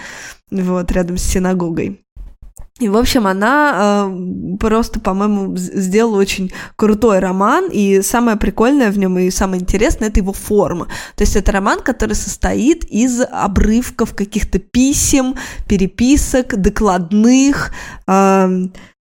вот, 0.51 0.91
рядом 0.91 1.17
с 1.17 1.23
синагогой. 1.23 2.02
И, 2.79 2.89
в 2.89 2.97
общем, 2.97 3.27
она 3.27 4.07
э, 4.09 4.57
просто, 4.57 4.99
по-моему, 4.99 5.55
сделала 5.55 6.17
очень 6.17 6.51
крутой 6.75 7.19
роман, 7.19 7.69
и 7.71 8.01
самое 8.01 8.35
прикольное 8.35 8.89
в 8.91 8.97
нем 8.97 9.19
и 9.19 9.29
самое 9.29 9.61
интересное 9.61 10.07
это 10.07 10.19
его 10.19 10.33
форма. 10.33 10.87
То 11.15 11.23
есть 11.23 11.35
это 11.35 11.51
роман, 11.51 11.81
который 11.81 12.15
состоит 12.15 12.83
из 12.85 13.21
обрывков 13.21 14.15
каких-то 14.15 14.57
писем, 14.57 15.35
переписок, 15.67 16.59
докладных, 16.59 17.71
э, 18.07 18.49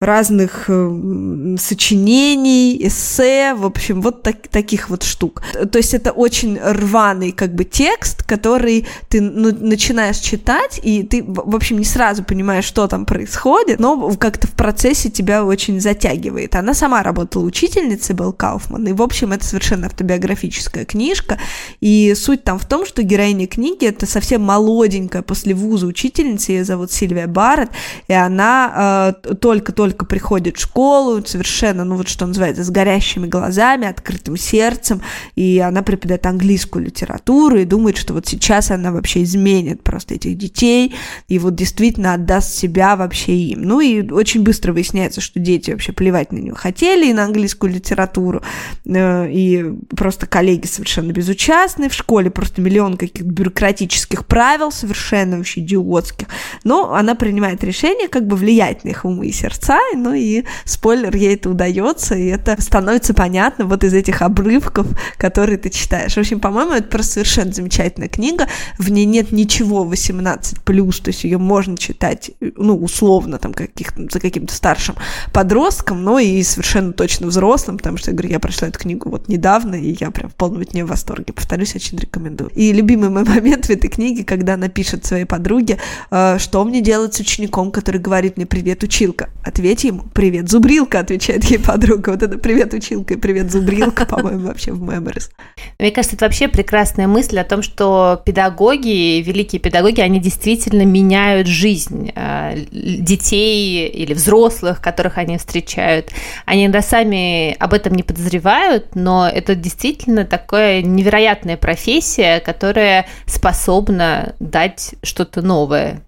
разных 0.01 0.65
э, 0.69 1.55
сочинений, 1.59 2.87
эссе, 2.87 3.53
в 3.53 3.65
общем, 3.65 4.01
вот 4.01 4.23
так, 4.23 4.47
таких 4.47 4.89
вот 4.89 5.03
штук. 5.03 5.43
То 5.69 5.77
есть 5.77 5.93
это 5.93 6.11
очень 6.11 6.57
рваный 6.57 7.33
как 7.33 7.53
бы 7.53 7.65
текст, 7.65 8.23
который 8.23 8.87
ты 9.09 9.19
ну, 9.19 9.53
начинаешь 9.53 10.15
читать, 10.15 10.79
и 10.81 11.03
ты, 11.03 11.21
в 11.21 11.53
общем, 11.53 11.79
не 11.79 11.83
сразу 11.83 12.23
понимаешь, 12.23 12.63
что 12.63 12.87
там 12.87 13.05
происходит, 13.05 13.81
но 13.81 14.11
как-то 14.15 14.47
в 14.47 14.51
процессе 14.51 15.09
тебя 15.09 15.43
очень 15.43 15.81
затягивает. 15.81 16.55
Она 16.55 16.73
сама 16.73 17.03
работала 17.03 17.43
учительницей, 17.43 18.15
был 18.15 18.31
Кауфман, 18.31 18.87
и, 18.87 18.93
в 18.93 19.01
общем, 19.01 19.33
это 19.33 19.43
совершенно 19.43 19.87
автобиографическая 19.87 20.85
книжка, 20.85 21.37
и 21.81 22.13
суть 22.15 22.45
там 22.45 22.57
в 22.57 22.65
том, 22.65 22.85
что 22.85 23.03
героиня 23.03 23.47
книги 23.47 23.85
это 23.85 24.05
совсем 24.05 24.43
молоденькая 24.43 25.23
после 25.23 25.53
вуза 25.53 25.87
учительница, 25.87 26.53
ее 26.53 26.63
зовут 26.63 26.93
Сильвия 26.93 27.27
Барретт, 27.27 27.71
и 28.07 28.13
она 28.13 29.13
э, 29.25 29.35
только-только 29.35 29.88
только 29.88 29.88
приходит 29.93 30.57
в 30.57 30.61
школу, 30.61 31.23
совершенно, 31.25 31.83
ну 31.83 31.95
вот 31.95 32.07
что 32.07 32.25
называется, 32.25 32.63
с 32.63 32.69
горящими 32.69 33.27
глазами, 33.27 33.87
открытым 33.87 34.37
сердцем, 34.37 35.01
и 35.35 35.59
она 35.59 35.81
преподает 35.81 36.25
английскую 36.25 36.85
литературу 36.85 37.57
и 37.57 37.65
думает, 37.65 37.97
что 37.97 38.13
вот 38.13 38.27
сейчас 38.27 38.71
она 38.71 38.91
вообще 38.91 39.23
изменит 39.23 39.83
просто 39.83 40.15
этих 40.15 40.37
детей 40.37 40.95
и 41.27 41.39
вот 41.39 41.55
действительно 41.55 42.13
отдаст 42.13 42.53
себя 42.53 42.95
вообще 42.95 43.35
им. 43.35 43.61
Ну 43.63 43.79
и 43.79 44.09
очень 44.11 44.43
быстро 44.43 44.73
выясняется, 44.73 45.21
что 45.21 45.39
дети 45.39 45.71
вообще 45.71 45.91
плевать 45.91 46.31
на 46.31 46.37
нее 46.37 46.55
хотели 46.55 47.07
и 47.09 47.13
на 47.13 47.25
английскую 47.25 47.71
литературу, 47.71 48.41
э, 48.85 49.31
и 49.31 49.65
просто 49.95 50.27
коллеги 50.27 50.65
совершенно 50.65 51.11
безучастны, 51.11 51.89
в 51.89 51.93
школе 51.93 52.29
просто 52.29 52.61
миллион 52.61 52.97
каких-то 52.97 53.23
бюрократических 53.23 54.25
правил, 54.25 54.71
совершенно 54.71 55.37
вообще 55.37 55.61
идиотских, 55.61 56.27
но 56.63 56.93
она 56.93 57.15
принимает 57.15 57.63
решение 57.63 58.07
как 58.07 58.27
бы 58.27 58.35
влиять 58.35 58.83
на 58.83 58.89
их 58.89 59.05
умы 59.05 59.27
и 59.27 59.31
сердца, 59.31 59.78
ну 59.95 60.13
и 60.13 60.43
спойлер, 60.65 61.15
ей 61.15 61.35
это 61.35 61.49
удается, 61.49 62.15
и 62.15 62.27
это 62.27 62.59
становится 62.61 63.13
понятно 63.13 63.65
вот 63.65 63.83
из 63.83 63.93
этих 63.93 64.21
обрывков, 64.21 64.87
которые 65.17 65.57
ты 65.57 65.69
читаешь. 65.69 66.13
В 66.13 66.17
общем, 66.17 66.39
по-моему, 66.39 66.73
это 66.73 66.87
просто 66.87 67.13
совершенно 67.13 67.51
замечательная 67.51 68.09
книга, 68.09 68.47
в 68.77 68.89
ней 68.89 69.05
нет 69.05 69.31
ничего 69.31 69.85
18+, 69.85 70.63
то 70.65 71.09
есть 71.09 71.23
ее 71.23 71.37
можно 71.37 71.77
читать, 71.77 72.31
ну, 72.39 72.75
условно, 72.77 73.37
там, 73.37 73.53
каких 73.53 73.93
за 74.11 74.19
каким-то 74.19 74.53
старшим 74.53 74.95
подростком, 75.33 76.03
но 76.03 76.19
и 76.19 76.41
совершенно 76.43 76.93
точно 76.93 77.27
взрослым, 77.27 77.77
потому 77.77 77.97
что, 77.97 78.11
я 78.11 78.17
говорю, 78.17 78.31
я 78.31 78.39
прошла 78.39 78.67
эту 78.67 78.79
книгу 78.79 79.09
вот 79.09 79.27
недавно, 79.27 79.75
и 79.75 79.95
я 79.99 80.11
прям 80.11 80.29
в 80.29 80.35
полном 80.35 80.61
от 80.61 80.73
нее 80.73 80.85
восторге. 80.85 81.33
Повторюсь, 81.33 81.75
очень 81.75 81.97
рекомендую. 81.97 82.51
И 82.55 82.71
любимый 82.73 83.09
мой 83.09 83.23
момент 83.27 83.67
в 83.67 83.69
этой 83.69 83.89
книге, 83.89 84.23
когда 84.23 84.53
она 84.53 84.67
пишет 84.67 85.05
своей 85.05 85.25
подруге, 85.25 85.79
э, 86.11 86.37
что 86.39 86.63
мне 86.63 86.81
делать 86.81 87.13
с 87.13 87.19
учеником, 87.19 87.71
который 87.71 87.99
говорит 87.99 88.37
мне 88.37 88.45
«Привет, 88.45 88.83
училка», 88.83 89.29
ответь 89.43 89.68
ответь 89.69 89.83
ему 89.83 90.03
«Привет, 90.13 90.49
зубрилка», 90.49 90.99
отвечает 90.99 91.43
ей 91.45 91.59
подруга. 91.59 92.09
Вот 92.09 92.23
это 92.23 92.39
«Привет, 92.39 92.73
училка» 92.73 93.13
и 93.13 93.17
«Привет, 93.17 93.51
зубрилка», 93.51 94.05
по-моему, 94.05 94.47
вообще 94.47 94.71
в 94.71 94.83
Memories. 94.83 95.29
Мне 95.77 95.91
кажется, 95.91 96.15
это 96.15 96.25
вообще 96.25 96.47
прекрасная 96.47 97.05
мысль 97.05 97.37
о 97.37 97.43
том, 97.43 97.61
что 97.61 98.19
педагоги, 98.25 99.21
великие 99.21 99.61
педагоги, 99.61 100.01
они 100.01 100.19
действительно 100.19 100.85
меняют 100.85 101.45
жизнь 101.45 102.11
э, 102.15 102.65
детей 102.71 103.87
или 103.89 104.13
взрослых, 104.15 104.81
которых 104.81 105.19
они 105.19 105.37
встречают. 105.37 106.09
Они 106.45 106.63
иногда 106.63 106.81
сами 106.81 107.55
об 107.59 107.73
этом 107.73 107.93
не 107.93 108.01
подозревают, 108.01 108.95
но 108.95 109.29
это 109.29 109.53
действительно 109.53 110.25
такая 110.25 110.81
невероятная 110.81 111.57
профессия, 111.57 112.39
которая 112.39 113.05
способна 113.27 114.33
дать 114.39 114.95
что-то 115.03 115.43
новое 115.43 116.01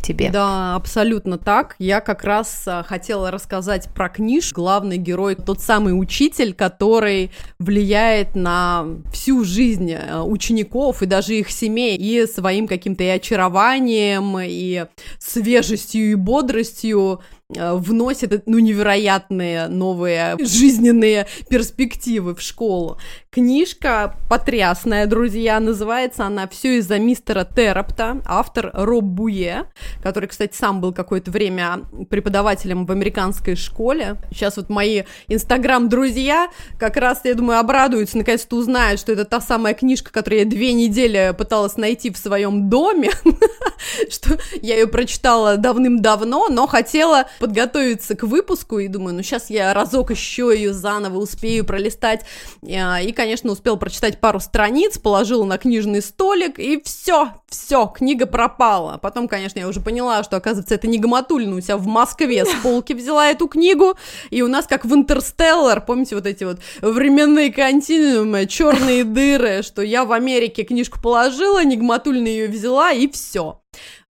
тебе. 0.00 0.30
Да, 0.30 0.74
абсолютно 0.74 1.38
так. 1.38 1.76
Я 1.78 2.00
как 2.00 2.24
раз 2.24 2.64
а, 2.66 2.82
хотела 2.82 3.30
рассказать 3.30 3.88
про 3.94 4.08
книжку. 4.08 4.60
Главный 4.60 4.96
герой 4.96 5.34
тот 5.34 5.60
самый 5.60 5.98
учитель, 5.98 6.54
который 6.54 7.30
влияет 7.58 8.34
на 8.34 8.86
всю 9.12 9.44
жизнь 9.44 9.94
а, 9.94 10.24
учеников 10.24 11.02
и 11.02 11.06
даже 11.06 11.34
их 11.34 11.50
семей 11.50 11.96
и 11.96 12.26
своим 12.26 12.66
каким-то 12.66 13.04
и 13.04 13.08
очарованием, 13.08 14.38
и 14.40 14.86
свежестью 15.18 16.10
и 16.10 16.14
бодростью 16.14 17.20
Э, 17.20 17.37
вносит 17.50 18.46
ну, 18.46 18.58
невероятные 18.58 19.68
новые 19.68 20.36
жизненные 20.38 21.26
перспективы 21.48 22.34
в 22.34 22.42
школу. 22.42 22.98
Книжка 23.30 24.16
потрясная, 24.28 25.06
друзья, 25.06 25.58
называется 25.58 26.26
она 26.26 26.46
«Все 26.48 26.78
из-за 26.78 26.98
мистера 26.98 27.44
Террапта», 27.44 28.20
автор 28.26 28.70
Роб 28.74 29.04
Буе, 29.04 29.64
который, 30.02 30.28
кстати, 30.28 30.54
сам 30.54 30.82
был 30.82 30.92
какое-то 30.92 31.30
время 31.30 31.84
преподавателем 32.10 32.84
в 32.84 32.92
американской 32.92 33.56
школе. 33.56 34.16
Сейчас 34.30 34.58
вот 34.58 34.68
мои 34.68 35.04
инстаграм-друзья 35.28 36.48
как 36.78 36.98
раз, 36.98 37.22
я 37.24 37.34
думаю, 37.34 37.60
обрадуются, 37.60 38.18
наконец-то 38.18 38.56
узнают, 38.56 39.00
что 39.00 39.12
это 39.12 39.24
та 39.24 39.40
самая 39.40 39.72
книжка, 39.72 40.12
которую 40.12 40.40
я 40.40 40.44
две 40.44 40.74
недели 40.74 41.34
пыталась 41.36 41.78
найти 41.78 42.10
в 42.10 42.18
своем 42.18 42.68
доме, 42.68 43.10
что 44.10 44.38
я 44.60 44.74
ее 44.74 44.86
прочитала 44.86 45.56
давным-давно, 45.56 46.48
но 46.48 46.66
хотела 46.66 47.26
подготовиться 47.38 48.14
к 48.14 48.22
выпуску, 48.24 48.78
и 48.78 48.88
думаю, 48.88 49.14
ну 49.14 49.22
сейчас 49.22 49.50
я 49.50 49.72
разок 49.74 50.10
еще 50.10 50.52
ее 50.54 50.72
заново 50.72 51.18
успею 51.18 51.64
пролистать, 51.64 52.24
а, 52.62 53.00
и, 53.00 53.12
конечно, 53.12 53.50
успел 53.50 53.76
прочитать 53.76 54.20
пару 54.20 54.40
страниц, 54.40 54.98
положила 54.98 55.44
на 55.44 55.58
книжный 55.58 56.02
столик, 56.02 56.58
и 56.58 56.80
все, 56.82 57.30
все, 57.48 57.86
книга 57.86 58.26
пропала. 58.26 58.98
Потом, 59.00 59.28
конечно, 59.28 59.58
я 59.58 59.68
уже 59.68 59.80
поняла, 59.80 60.22
что, 60.22 60.36
оказывается, 60.36 60.74
это 60.74 60.86
не 60.86 60.98
Гаматулина 60.98 61.56
у 61.56 61.60
себя 61.60 61.76
в 61.76 61.86
Москве 61.86 62.44
с 62.44 62.50
полки 62.62 62.92
взяла 62.92 63.28
эту 63.28 63.48
книгу, 63.48 63.94
и 64.30 64.42
у 64.42 64.48
нас, 64.48 64.66
как 64.66 64.84
в 64.84 64.94
Интерстеллар, 64.94 65.84
помните 65.84 66.14
вот 66.14 66.26
эти 66.26 66.44
вот 66.44 66.58
временные 66.80 67.52
континуумы, 67.52 68.46
черные 68.46 69.04
дыры, 69.04 69.62
что 69.62 69.82
я 69.82 70.04
в 70.04 70.12
Америке 70.12 70.64
книжку 70.64 71.00
положила, 71.00 71.64
Нигматульна 71.64 72.26
ее 72.26 72.48
взяла, 72.48 72.92
и 72.92 73.08
все 73.08 73.60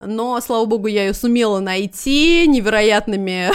но, 0.01 0.41
слава 0.41 0.65
богу, 0.65 0.87
я 0.87 1.07
ее 1.07 1.15
сумела 1.15 1.61
найти 1.61 2.47
невероятными 2.47 3.51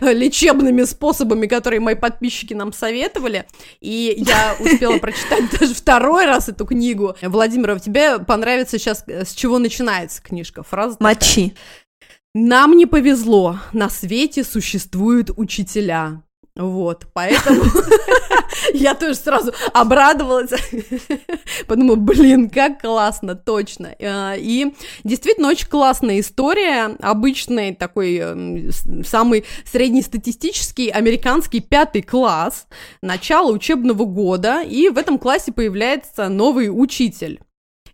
лечебными 0.12 0.84
способами, 0.84 1.46
которые 1.46 1.80
мои 1.80 1.94
подписчики 1.94 2.54
нам 2.54 2.72
советовали, 2.72 3.46
и 3.80 4.14
я 4.18 4.56
успела 4.58 4.98
прочитать 4.98 5.44
даже 5.60 5.74
второй 5.74 6.26
раз 6.26 6.48
эту 6.48 6.64
книгу. 6.64 7.16
Владимир, 7.22 7.80
тебе 7.80 8.18
понравится 8.18 8.78
сейчас, 8.78 9.04
э, 9.06 9.24
с 9.24 9.32
чего 9.32 9.58
начинается 9.58 10.22
книжка? 10.22 10.62
Фраза 10.62 10.96
Мочи. 11.00 11.54
Нам 12.34 12.76
не 12.76 12.86
повезло, 12.86 13.58
на 13.72 13.90
свете 13.90 14.42
существуют 14.44 15.30
учителя. 15.36 16.22
Вот, 16.54 17.06
поэтому 17.12 17.62
я 18.74 18.94
тоже 18.94 19.14
сразу 19.14 19.52
обрадовалась, 19.72 20.50
подумала, 21.66 21.96
блин, 21.96 22.50
как 22.50 22.80
классно, 22.80 23.34
точно. 23.34 23.94
А, 24.00 24.34
и 24.36 24.74
действительно 25.04 25.48
очень 25.48 25.68
классная 25.68 26.20
история, 26.20 26.96
обычный 27.00 27.74
такой 27.74 28.16
эм, 28.16 28.70
самый 29.04 29.44
среднестатистический 29.64 30.88
американский 30.88 31.60
пятый 31.60 32.02
класс, 32.02 32.66
начало 33.02 33.52
учебного 33.52 34.04
года, 34.04 34.62
и 34.62 34.88
в 34.88 34.98
этом 34.98 35.18
классе 35.18 35.52
появляется 35.52 36.28
новый 36.28 36.68
учитель. 36.68 37.40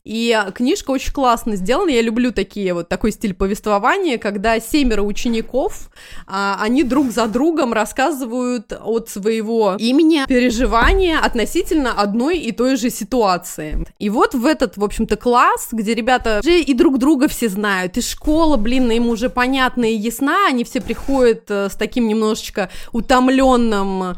И 0.09 0.35
книжка 0.55 0.93
очень 0.93 1.13
классно 1.13 1.55
сделана. 1.57 1.91
Я 1.91 2.01
люблю 2.01 2.33
такие 2.33 2.73
вот 2.73 2.89
такой 2.89 3.13
стиль 3.13 3.35
повествования, 3.35 4.17
когда 4.17 4.59
семеро 4.59 5.03
учеников, 5.03 5.91
а, 6.27 6.57
они 6.63 6.83
друг 6.83 7.11
за 7.11 7.27
другом 7.27 7.75
рассказывают 7.75 8.73
от 8.73 9.11
своего 9.11 9.77
имени 9.79 10.25
переживания 10.27 11.19
относительно 11.19 11.93
одной 11.93 12.39
и 12.39 12.53
той 12.53 12.79
же 12.79 12.89
ситуации. 12.89 13.85
И 13.99 14.09
вот 14.09 14.35
в 14.35 14.47
этот, 14.47 14.79
в 14.79 14.85
общем-то, 14.85 15.17
класс, 15.17 15.69
где 15.73 15.93
ребята 15.93 16.41
уже 16.43 16.59
и 16.59 16.73
друг 16.73 16.97
друга 16.97 17.29
все 17.29 17.51
знают, 17.51 17.99
и 17.99 18.01
школа, 18.01 18.57
блин, 18.57 18.91
им 18.91 19.09
уже 19.09 19.29
понятна 19.29 19.85
и 19.85 19.95
ясна, 19.95 20.47
они 20.49 20.65
все 20.65 20.81
приходят 20.81 21.51
э, 21.51 21.69
с 21.69 21.75
таким 21.75 22.09
немножечко 22.09 22.71
утомленным 22.93 24.17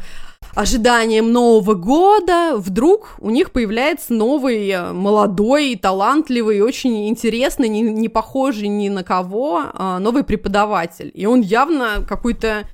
ожиданием 0.55 1.31
Нового 1.31 1.73
года, 1.73 2.55
вдруг 2.57 3.15
у 3.19 3.29
них 3.29 3.51
появляется 3.51 4.13
новый, 4.13 4.69
э, 4.69 4.91
молодой, 4.93 5.75
талантливый, 5.75 6.61
очень 6.61 7.09
интересный, 7.09 7.69
не, 7.69 7.81
не 7.81 8.09
похожий 8.09 8.67
ни 8.67 8.89
на 8.89 9.03
кого, 9.03 9.63
а, 9.73 9.99
новый 9.99 10.23
преподаватель. 10.23 11.11
И 11.13 11.25
он 11.25 11.41
явно 11.41 12.05
какой-то 12.07 12.65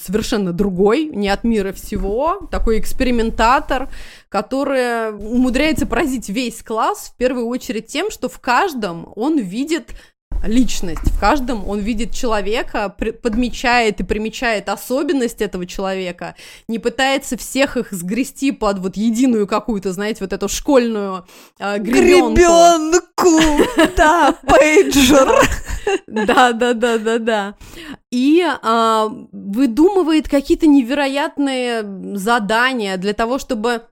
совершенно 0.00 0.52
другой, 0.52 1.06
не 1.06 1.28
от 1.28 1.44
мира 1.44 1.72
всего, 1.72 2.48
такой 2.50 2.80
экспериментатор, 2.80 3.90
который 4.28 5.10
умудряется 5.10 5.86
поразить 5.86 6.28
весь 6.28 6.62
класс, 6.62 7.12
в 7.14 7.16
первую 7.16 7.46
очередь 7.46 7.86
тем, 7.86 8.10
что 8.10 8.28
в 8.28 8.40
каждом 8.40 9.12
он 9.14 9.38
видит 9.38 9.90
личность. 10.44 11.10
В 11.12 11.18
каждом 11.18 11.68
он 11.68 11.80
видит 11.80 12.12
человека, 12.12 12.94
подмечает 13.22 14.00
и 14.00 14.04
примечает 14.04 14.68
особенность 14.68 15.40
этого 15.40 15.66
человека, 15.66 16.34
не 16.68 16.78
пытается 16.78 17.36
всех 17.36 17.76
их 17.76 17.92
сгрести 17.92 18.52
под 18.52 18.78
вот 18.78 18.96
единую 18.96 19.46
какую-то, 19.46 19.92
знаете, 19.92 20.18
вот 20.20 20.32
эту 20.32 20.48
школьную 20.48 21.26
э, 21.58 21.78
гребенку. 21.78 22.34
Гребенку! 22.34 23.40
Да, 23.96 24.34
пейджер! 24.46 25.28
Да, 26.06 26.52
да, 26.52 26.74
да, 26.74 26.98
да, 26.98 27.18
да. 27.18 27.54
И 28.10 28.42
а, 28.62 29.08
выдумывает 29.32 30.28
какие-то 30.28 30.66
невероятные 30.66 32.16
задания 32.16 32.96
для 32.96 33.14
того, 33.14 33.38
чтобы 33.38 33.82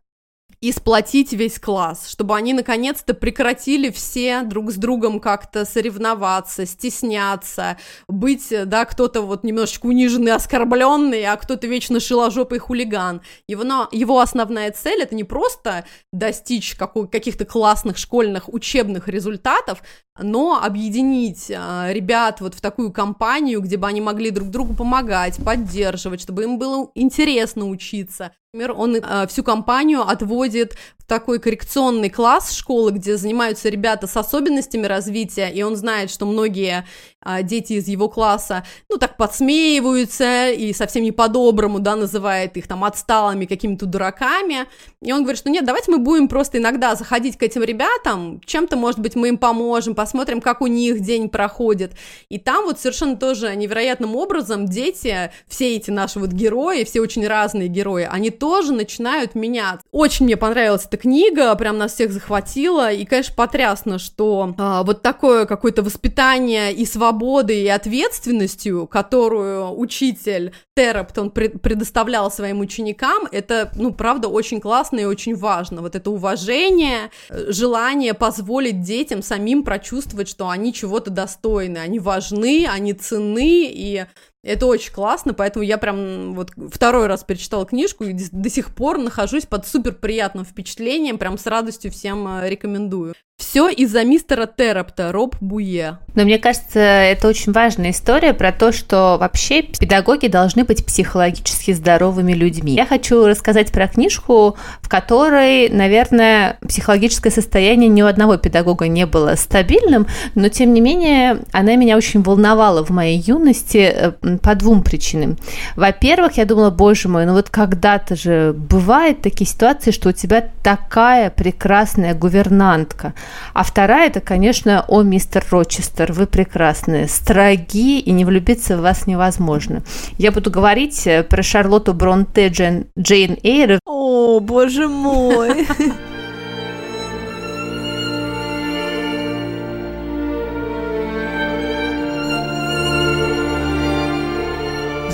и 0.67 0.73
сплотить 0.73 1.33
весь 1.33 1.61
класс, 1.61 2.09
чтобы 2.09 2.35
они 2.35 2.53
наконец-то 2.53 3.15
прекратили 3.15 3.89
все 3.91 4.43
друг 4.43 4.73
с 4.73 4.75
другом 4.75 5.21
как-то 5.21 5.65
соревноваться, 5.65 6.67
стесняться, 6.67 7.77
быть, 8.09 8.53
да, 8.65 8.85
кто-то 8.85 9.21
вот 9.21 9.45
немножечко 9.45 9.87
униженный, 9.87 10.33
оскорбленный, 10.33 11.23
а 11.27 11.37
кто-то 11.37 11.69
вечно 11.69 12.01
шиложопый 12.01 12.59
хулиган. 12.59 13.21
Его, 13.47 13.63
но, 13.63 13.89
его 13.93 14.19
основная 14.19 14.73
цель 14.73 15.03
это 15.03 15.15
не 15.15 15.23
просто 15.23 15.85
достичь 16.13 16.75
какой, 16.75 17.07
каких-то 17.07 17.45
классных 17.45 17.97
школьных 17.97 18.53
учебных 18.53 19.07
результатов, 19.07 19.85
но 20.19 20.61
объединить 20.61 21.49
э, 21.49 21.93
ребят 21.93 22.41
вот 22.41 22.55
в 22.55 22.61
такую 22.61 22.91
компанию, 22.91 23.61
где 23.61 23.77
бы 23.77 23.87
они 23.87 24.01
могли 24.01 24.33
друг 24.33 24.49
другу 24.49 24.75
помогать, 24.75 25.37
поддерживать, 25.45 26.23
чтобы 26.23 26.43
им 26.43 26.59
было 26.59 26.91
интересно 26.97 27.69
учиться, 27.69 28.33
Например, 28.57 28.75
он 28.75 28.97
э, 28.97 29.27
всю 29.27 29.45
компанию 29.45 30.01
отводит 30.01 30.79
в 30.97 31.05
такой 31.05 31.39
коррекционный 31.39 32.09
класс 32.09 32.53
школы, 32.53 32.91
где 32.93 33.19
занимаются 33.19 33.69
ребята 33.69 34.07
с 34.07 34.17
особенностями 34.17 34.87
развития, 34.87 35.51
и 35.51 35.63
он 35.63 35.77
знает, 35.77 36.11
что 36.11 36.25
многие 36.25 36.87
э, 37.27 37.43
дети 37.43 37.75
из 37.75 37.89
его 37.89 38.09
класса, 38.09 38.65
ну, 38.89 38.99
так 38.99 39.17
подсмеиваются 39.17 40.51
и 40.51 40.73
совсем 40.73 41.03
не 41.03 41.13
по-доброму, 41.13 41.81
да, 41.81 41.97
называет 41.97 42.57
их 42.57 42.67
там 42.67 42.85
отсталыми 42.85 43.47
какими-то 43.47 43.87
дураками, 43.87 44.67
и 45.03 45.13
он 45.13 45.23
говорит, 45.23 45.39
что 45.39 45.51
нет, 45.51 45.65
давайте 45.65 45.91
мы 45.91 45.99
будем 45.99 46.29
просто 46.29 46.59
иногда 46.59 46.95
заходить 46.95 47.37
к 47.37 47.43
этим 47.43 47.63
ребятам, 47.63 48.41
чем-то, 48.45 48.77
может 48.77 49.01
быть, 49.01 49.17
мы 49.17 49.29
им 49.29 49.39
поможем, 49.39 49.95
посмотрим, 49.95 50.41
как 50.41 50.61
у 50.61 50.67
них 50.67 51.01
день 51.01 51.29
проходит, 51.29 51.93
и 52.29 52.39
там 52.39 52.65
вот 52.65 52.79
совершенно 52.81 53.17
тоже 53.17 53.55
невероятным 53.57 54.17
образом 54.17 54.67
дети, 54.67 55.31
все 55.49 55.77
эти 55.77 55.91
наши 55.91 56.19
вот 56.19 56.31
герои, 56.31 56.85
все 56.85 57.01
очень 57.01 57.27
разные 57.27 57.69
герои, 57.69 58.09
они 58.11 58.31
тоже 58.31 58.73
начинают 58.73 59.35
меняться. 59.35 59.85
Очень 59.91 60.27
мне 60.27 60.37
понравилась 60.37 60.87
эта 60.87 60.97
книга, 60.97 61.55
прям 61.55 61.79
нас 61.79 61.95
всех 61.95 62.13
захватила, 62.13 62.93
и, 62.93 63.05
конечно, 63.05 63.35
потрясно, 63.35 63.99
что 63.99 64.55
а, 64.59 64.83
вот 64.83 65.03
такое 65.03 65.47
какое-то 65.47 65.83
воспитание 65.83 66.73
и 66.73 66.87
свободой, 67.17 67.63
и 67.63 67.69
ответственностью, 67.69 68.87
которую 68.87 69.79
учитель 69.79 70.53
Терапт, 70.77 71.17
он 71.19 71.31
предоставлял 71.31 72.31
своим 72.31 72.61
ученикам, 72.61 73.27
это, 73.33 73.71
ну, 73.77 73.95
правда, 73.95 74.29
очень 74.29 74.61
классно 74.61 75.01
и 75.01 75.05
очень 75.05 75.35
важно. 75.35 75.81
Вот 75.81 75.97
это 75.97 76.11
уважение, 76.11 77.11
желание 77.31 78.13
позволить 78.13 78.83
детям 78.83 79.23
самим 79.23 79.63
прочувствовать, 79.63 80.29
что 80.29 80.49
они 80.49 80.75
чего-то 80.75 81.11
достойны, 81.11 81.79
они 81.79 81.99
важны, 81.99 82.67
они 82.69 82.93
ценны, 82.93 83.67
и 83.71 84.05
Это 84.47 84.67
очень 84.67 84.93
классно, 84.93 85.35
поэтому 85.35 85.65
я 85.65 85.77
прям 85.77 86.35
вот 86.35 86.51
второй 86.73 87.09
раз 87.09 87.25
перечитала 87.25 87.67
книжку 87.67 88.05
и 88.05 88.13
до 88.13 88.49
сих 88.49 88.75
пор 88.75 88.99
нахожусь 88.99 89.45
под 89.45 89.67
супер 89.67 89.93
приятным 89.93 90.45
впечатлением, 90.45 91.19
прям 91.19 91.37
с 91.37 91.47
радостью 91.47 91.91
всем 91.91 92.27
э, 92.29 92.49
рекомендую. 92.49 93.15
Все 93.39 93.69
из-за 93.69 94.03
мистера 94.03 94.47
Терапта, 94.47 95.13
Роб 95.13 95.37
Буе. 95.43 95.99
Но 96.15 96.25
мне 96.25 96.39
кажется, 96.39 96.81
это 96.81 97.29
очень 97.29 97.53
важная 97.53 97.91
история 97.91 98.33
про 98.33 98.51
то, 98.51 98.73
что 98.73 99.19
вообще 99.21 99.61
педагоги 99.61 100.29
должны 100.29 100.65
быть 100.65 100.87
психологически 100.87 101.73
здоровыми 101.73 102.33
людьми. 102.33 102.73
Я 102.73 102.87
хочу 102.87 103.27
рассказать 103.27 103.73
про 103.73 103.89
книжку, 103.89 104.57
в 104.81 104.89
которой, 104.89 105.69
наверное, 105.69 106.59
психологическое 106.67 107.31
состояние 107.31 107.91
ни 107.91 108.01
у 108.01 108.07
одного 108.07 108.39
педагога 108.39 108.89
не 108.89 109.05
было 109.05 109.35
стабильным, 109.35 110.07
но 110.35 110.49
тем 110.49 110.73
не 110.73 110.81
менее 110.81 111.41
она 111.53 111.77
меня 111.77 111.99
очень 111.99 112.23
волновала 112.23 112.83
в 112.87 112.89
моей 112.89 113.19
юности 113.19 114.15
по 114.39 114.55
двум 114.55 114.83
причинам. 114.83 115.37
Во-первых, 115.77 116.37
я 116.39 116.45
думала, 116.45 116.71
боже 116.71 117.09
мой, 117.09 117.27
ну 117.27 117.33
вот 117.33 117.51
когда-то 117.51 118.17
же 118.17 118.53
бывают 118.53 119.23
такие 119.23 119.49
ситуации, 119.49 119.91
что 119.91 120.11
у 120.11 120.13
тебя 120.13 120.49
такая 120.63 121.31
прекрасная 121.31 122.15
гувернантка, 122.15 123.15
а 123.55 123.63
вторая, 123.63 124.09
это, 124.09 124.21
конечно, 124.21 124.85
о, 124.89 125.03
мистер 125.03 125.45
Рочестер, 125.51 126.13
вы 126.13 126.27
прекрасны, 126.27 127.09
строги, 127.09 128.01
и 128.01 128.11
не 128.11 128.25
влюбиться 128.25 128.77
в 128.77 128.81
вас 128.81 129.07
невозможно. 129.07 129.83
Я 130.19 130.33
буду 130.33 130.51
говорить 130.51 131.07
э, 131.07 131.23
про 131.23 131.43
Шарлотту 131.43 131.95
Бронте 131.95 132.49
Джейн, 132.49 132.87
Джейн 132.99 133.39
Эйр. 133.43 133.79
О, 133.85 134.41
боже 134.41 134.89
мой! 134.89 135.67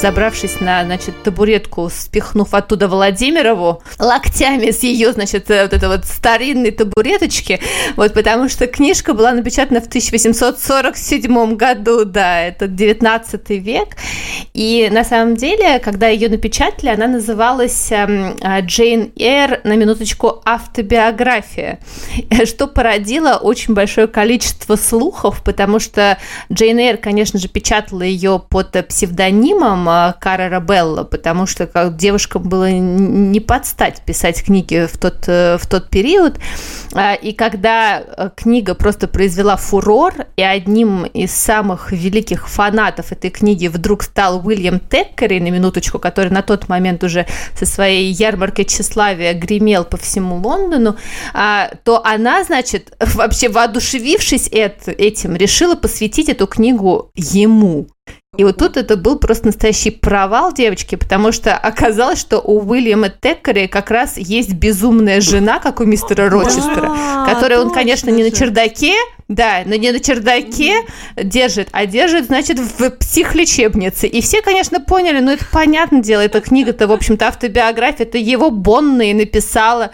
забравшись 0.02 0.60
на, 0.60 0.84
значит, 0.84 1.22
табуретку, 1.22 1.88
спихнув 1.88 2.52
оттуда 2.54 2.88
Владимирову 2.88 3.84
локтями 4.00 4.72
с 4.72 4.82
ее, 4.82 5.12
значит, 5.12 5.48
э, 5.48 5.62
вот 5.62 5.72
этой 5.72 5.88
вот 5.88 6.04
старинной 6.04 6.72
табуреточки, 6.72 7.60
вот, 7.94 8.12
потому 8.12 8.48
что 8.48 8.66
книжка 8.66 9.14
была 9.14 9.30
напечатана 9.30 9.80
в 9.80 9.86
1847 9.86 11.54
году, 11.54 12.04
да, 12.04 12.40
это 12.42 12.66
19 12.66 13.50
век, 13.50 13.96
и 14.54 14.88
на 14.90 15.04
самом 15.04 15.36
деле, 15.36 15.78
когда 15.78 16.08
ее 16.08 16.28
напечатали, 16.28 16.90
она 16.90 17.06
называлась 17.06 17.92
эм, 17.92 18.36
э, 18.40 18.60
Джейн 18.62 19.12
Эйр, 19.16 19.60
на 19.62 19.76
минуточку, 19.76 20.42
автобиография, 20.44 21.78
что 22.44 22.66
породило 22.66 23.36
очень 23.36 23.74
большое 23.74 24.08
количество 24.08 24.74
слухов, 24.74 25.44
потому 25.44 25.78
что 25.78 26.18
Джейн 26.52 26.78
Эйр, 26.80 26.96
конечно 26.96 27.38
же, 27.38 27.46
печатала 27.46 28.02
ее 28.02 28.42
под 28.50 28.88
псевдонимом 28.88 29.91
Кара 30.20 30.48
Рабелла, 30.48 31.04
потому 31.04 31.46
что 31.46 31.66
как 31.66 31.96
девушкам 31.96 32.42
было 32.42 32.70
не 32.70 33.40
подстать 33.40 34.02
писать 34.04 34.42
книги 34.44 34.86
в 34.92 34.98
тот, 34.98 35.24
э, 35.26 35.58
в 35.58 35.66
тот 35.66 35.90
период. 35.90 36.38
А, 36.94 37.14
и 37.14 37.32
когда 37.32 38.00
э, 38.00 38.30
книга 38.36 38.74
просто 38.74 39.08
произвела 39.08 39.56
фурор, 39.56 40.26
и 40.36 40.42
одним 40.42 41.04
из 41.04 41.32
самых 41.32 41.92
великих 41.92 42.48
фанатов 42.48 43.12
этой 43.12 43.30
книги 43.30 43.68
вдруг 43.68 44.02
стал 44.02 44.46
Уильям 44.46 44.80
Теккери, 44.80 45.38
на 45.38 45.50
минуточку, 45.50 45.98
который 45.98 46.30
на 46.30 46.42
тот 46.42 46.68
момент 46.68 47.04
уже 47.04 47.26
со 47.58 47.66
своей 47.66 48.12
ярмаркой 48.12 48.64
тщеславия 48.64 49.34
гремел 49.34 49.84
по 49.84 49.96
всему 49.96 50.36
Лондону, 50.36 50.96
а, 51.34 51.70
то 51.84 52.04
она, 52.04 52.44
значит, 52.44 52.94
вообще 53.14 53.48
воодушевившись 53.48 54.48
этим, 54.48 55.36
решила 55.36 55.74
посвятить 55.74 56.28
эту 56.28 56.46
книгу 56.46 57.10
ему. 57.14 57.88
И 58.38 58.44
вот 58.44 58.56
тут 58.56 58.78
это 58.78 58.96
был 58.96 59.18
просто 59.18 59.48
настоящий 59.48 59.90
провал 59.90 60.54
девочки, 60.54 60.94
потому 60.94 61.32
что 61.32 61.54
оказалось, 61.54 62.18
что 62.18 62.38
у 62.38 62.66
Уильяма 62.66 63.10
Теккери 63.10 63.66
как 63.66 63.90
раз 63.90 64.16
есть 64.16 64.54
безумная 64.54 65.20
жена, 65.20 65.58
как 65.58 65.80
у 65.80 65.84
мистера 65.84 66.30
Рочестера, 66.30 67.26
которую 67.26 67.60
он, 67.60 67.70
конечно, 67.74 68.08
не 68.08 68.22
на 68.22 68.30
чердаке, 68.30 68.94
да, 69.28 69.64
но 69.66 69.74
не 69.74 69.92
на 69.92 70.00
чердаке 70.00 70.76
держит, 71.22 71.68
а 71.72 71.84
держит, 71.84 72.24
значит, 72.24 72.58
в 72.58 72.90
психлечебнице. 72.92 74.06
И 74.06 74.22
все, 74.22 74.40
конечно, 74.40 74.80
поняли, 74.80 75.20
ну 75.20 75.32
это 75.32 75.44
понятное 75.52 76.00
дело, 76.00 76.22
эта 76.22 76.40
книга-то, 76.40 76.86
в 76.86 76.92
общем-то, 76.92 77.28
автобиография, 77.28 78.06
это 78.06 78.16
его 78.16 78.50
Бонна 78.50 79.12
написала. 79.12 79.90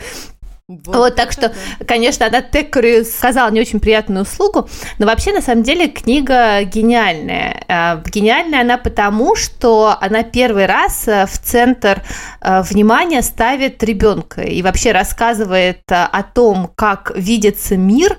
Вот, 0.68 0.96
вот 0.96 1.16
так 1.16 1.32
что, 1.32 1.48
да. 1.48 1.84
конечно, 1.86 2.26
она 2.26 2.42
Теккери 2.42 3.02
сказала 3.02 3.50
не 3.50 3.58
очень 3.58 3.80
приятную 3.80 4.24
услугу, 4.24 4.68
но 4.98 5.06
вообще, 5.06 5.32
на 5.32 5.40
самом 5.40 5.62
деле, 5.62 5.88
книга 5.88 6.62
гениальная. 6.62 7.64
А, 7.68 8.02
гениальная 8.04 8.60
она 8.60 8.76
потому, 8.76 9.34
что 9.34 9.96
она 9.98 10.24
первый 10.24 10.66
раз 10.66 11.08
э, 11.08 11.24
в 11.24 11.38
центр 11.38 12.02
э, 12.42 12.60
внимания 12.64 13.22
ставит 13.22 13.82
ребенка 13.82 14.42
и 14.42 14.60
вообще 14.60 14.92
рассказывает 14.92 15.80
о 15.88 16.22
том, 16.22 16.70
как 16.76 17.12
видится 17.16 17.78
мир 17.78 18.18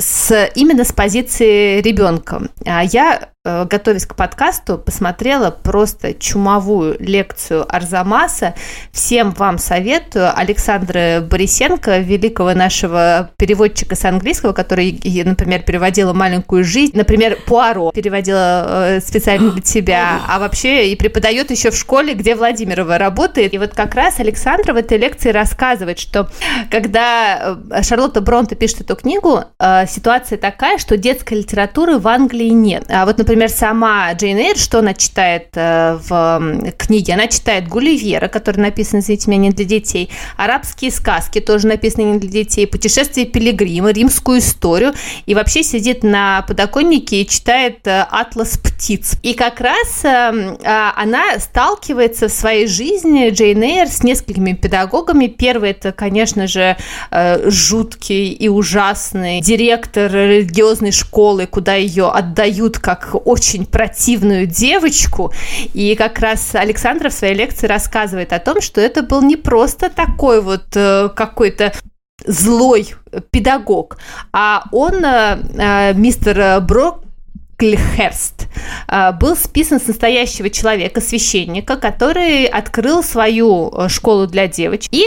с, 0.00 0.48
именно 0.54 0.84
с 0.84 0.92
позиции 0.92 1.80
ребенка. 1.80 2.42
А 2.64 2.82
я 2.82 3.30
Э, 3.42 3.64
готовясь 3.64 4.04
к 4.04 4.14
подкасту, 4.14 4.76
посмотрела 4.76 5.50
просто 5.50 6.12
чумовую 6.12 6.98
лекцию 7.00 7.64
Арзамаса. 7.74 8.54
Всем 8.92 9.30
вам 9.30 9.56
советую. 9.56 10.30
Александра 10.38 11.22
Борисенко, 11.22 12.00
великого 12.00 12.52
нашего 12.52 13.30
переводчика 13.38 13.96
с 13.96 14.04
английского, 14.04 14.52
который, 14.52 14.92
например, 15.24 15.62
переводила 15.62 16.12
«Маленькую 16.12 16.64
жизнь», 16.64 16.92
например, 16.94 17.38
«Пуаро» 17.46 17.92
переводила 17.92 18.96
э, 18.96 19.00
специально 19.00 19.52
для 19.52 19.62
тебя, 19.62 20.20
а 20.28 20.38
вообще 20.38 20.92
и 20.92 20.96
преподает 20.96 21.50
еще 21.50 21.70
в 21.70 21.76
школе, 21.76 22.12
где 22.12 22.34
Владимирова 22.34 22.98
работает. 22.98 23.54
И 23.54 23.58
вот 23.58 23.72
как 23.72 23.94
раз 23.94 24.20
Александра 24.20 24.74
в 24.74 24.76
этой 24.76 24.98
лекции 24.98 25.30
рассказывает, 25.30 25.98
что 25.98 26.28
когда 26.70 27.56
э, 27.70 27.82
Шарлотта 27.82 28.20
Бронте 28.20 28.54
пишет 28.54 28.82
эту 28.82 28.96
книгу, 28.96 29.44
ситуация 29.90 30.38
такая, 30.38 30.78
что 30.78 30.96
детской 30.96 31.34
литературы 31.38 31.98
в 31.98 32.08
Англии 32.08 32.48
нет. 32.48 32.84
А 32.88 33.04
вот, 33.04 33.18
например, 33.18 33.48
сама 33.48 34.12
Джейн 34.12 34.38
Эйр, 34.38 34.56
что 34.56 34.78
она 34.78 34.94
читает 34.94 35.48
э, 35.54 35.98
в 36.08 36.72
книге? 36.78 37.14
Она 37.14 37.26
читает 37.26 37.68
Гулливера, 37.68 38.28
который 38.28 38.58
написан, 38.58 39.00
извините 39.00 39.30
меня, 39.30 39.40
не 39.40 39.50
для 39.50 39.64
детей, 39.64 40.10
арабские 40.36 40.90
сказки, 40.90 41.40
тоже 41.40 41.66
написаны 41.66 42.04
не 42.04 42.18
для 42.18 42.30
детей, 42.30 42.66
путешествие 42.66 43.26
пилигрима, 43.26 43.90
римскую 43.90 44.38
историю, 44.38 44.94
и 45.26 45.34
вообще 45.34 45.62
сидит 45.62 46.02
на 46.02 46.42
подоконнике 46.42 47.22
и 47.22 47.28
читает 47.28 47.86
э, 47.86 48.06
«Атлас 48.10 48.58
птиц». 48.58 49.16
И 49.22 49.34
как 49.34 49.60
раз 49.60 50.04
э, 50.04 50.56
а, 50.64 50.94
она 50.96 51.38
сталкивается 51.38 52.28
в 52.28 52.32
своей 52.32 52.66
жизни, 52.66 53.30
Джейн 53.30 53.62
Эйр, 53.62 53.88
с 53.88 54.02
несколькими 54.02 54.52
педагогами. 54.52 55.26
Первый– 55.26 55.70
это, 55.72 55.92
конечно 55.92 56.46
же, 56.46 56.76
жуткий 57.46 58.28
и 58.28 58.48
ужасный 58.48 59.40
директор 59.40 59.79
религиозной 59.94 60.92
школы, 60.92 61.46
куда 61.46 61.74
ее 61.74 62.08
отдают 62.08 62.78
как 62.78 63.14
очень 63.26 63.66
противную 63.66 64.46
девочку. 64.46 65.32
И 65.74 65.94
как 65.94 66.18
раз 66.18 66.54
Александра 66.54 67.08
в 67.08 67.14
своей 67.14 67.34
лекции 67.34 67.66
рассказывает 67.66 68.32
о 68.32 68.38
том, 68.38 68.60
что 68.60 68.80
это 68.80 69.02
был 69.02 69.22
не 69.22 69.36
просто 69.36 69.90
такой 69.90 70.40
вот 70.40 70.64
э, 70.74 71.08
какой-то 71.14 71.72
злой 72.26 72.94
педагог, 73.30 73.98
а 74.32 74.64
он, 74.72 75.04
э, 75.04 75.38
э, 75.54 75.94
мистер 75.94 76.60
Брок, 76.60 77.04
Клихерст 77.60 78.48
был 79.20 79.36
списан 79.36 79.78
с 79.80 79.86
настоящего 79.86 80.48
человека, 80.48 81.02
священника, 81.02 81.76
который 81.76 82.46
открыл 82.46 83.04
свою 83.04 83.70
школу 83.88 84.26
для 84.26 84.48
девочек. 84.48 84.90
И, 84.90 85.06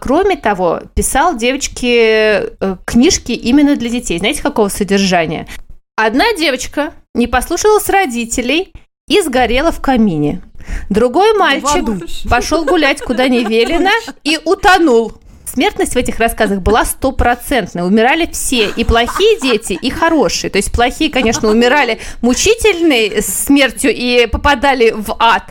кроме 0.00 0.36
того, 0.36 0.82
писал 0.94 1.34
девочке 1.34 2.50
книжки 2.84 3.32
именно 3.32 3.74
для 3.76 3.88
детей. 3.88 4.18
Знаете, 4.18 4.42
какого 4.42 4.68
содержания? 4.68 5.48
Одна 5.96 6.34
девочка 6.34 6.92
не 7.14 7.26
послушалась 7.26 7.88
родителей 7.88 8.74
и 9.08 9.22
сгорела 9.22 9.72
в 9.72 9.80
камине. 9.80 10.42
Другой 10.90 11.32
мальчик 11.38 11.84
пошел 12.28 12.66
гулять 12.66 13.00
куда 13.00 13.28
не 13.28 13.44
велено 13.44 13.90
и 14.24 14.38
утонул 14.44 15.14
смертность 15.54 15.94
в 15.94 15.96
этих 15.96 16.18
рассказах 16.18 16.60
была 16.60 16.84
стопроцентной. 16.84 17.86
Умирали 17.86 18.28
все, 18.30 18.70
и 18.76 18.84
плохие 18.84 19.38
дети, 19.40 19.72
и 19.72 19.90
хорошие. 19.90 20.50
То 20.50 20.58
есть 20.58 20.72
плохие, 20.72 21.10
конечно, 21.10 21.48
умирали 21.48 22.00
мучительной 22.22 23.22
смертью 23.22 23.92
и 23.94 24.26
попадали 24.26 24.90
в 24.90 25.14
ад, 25.18 25.44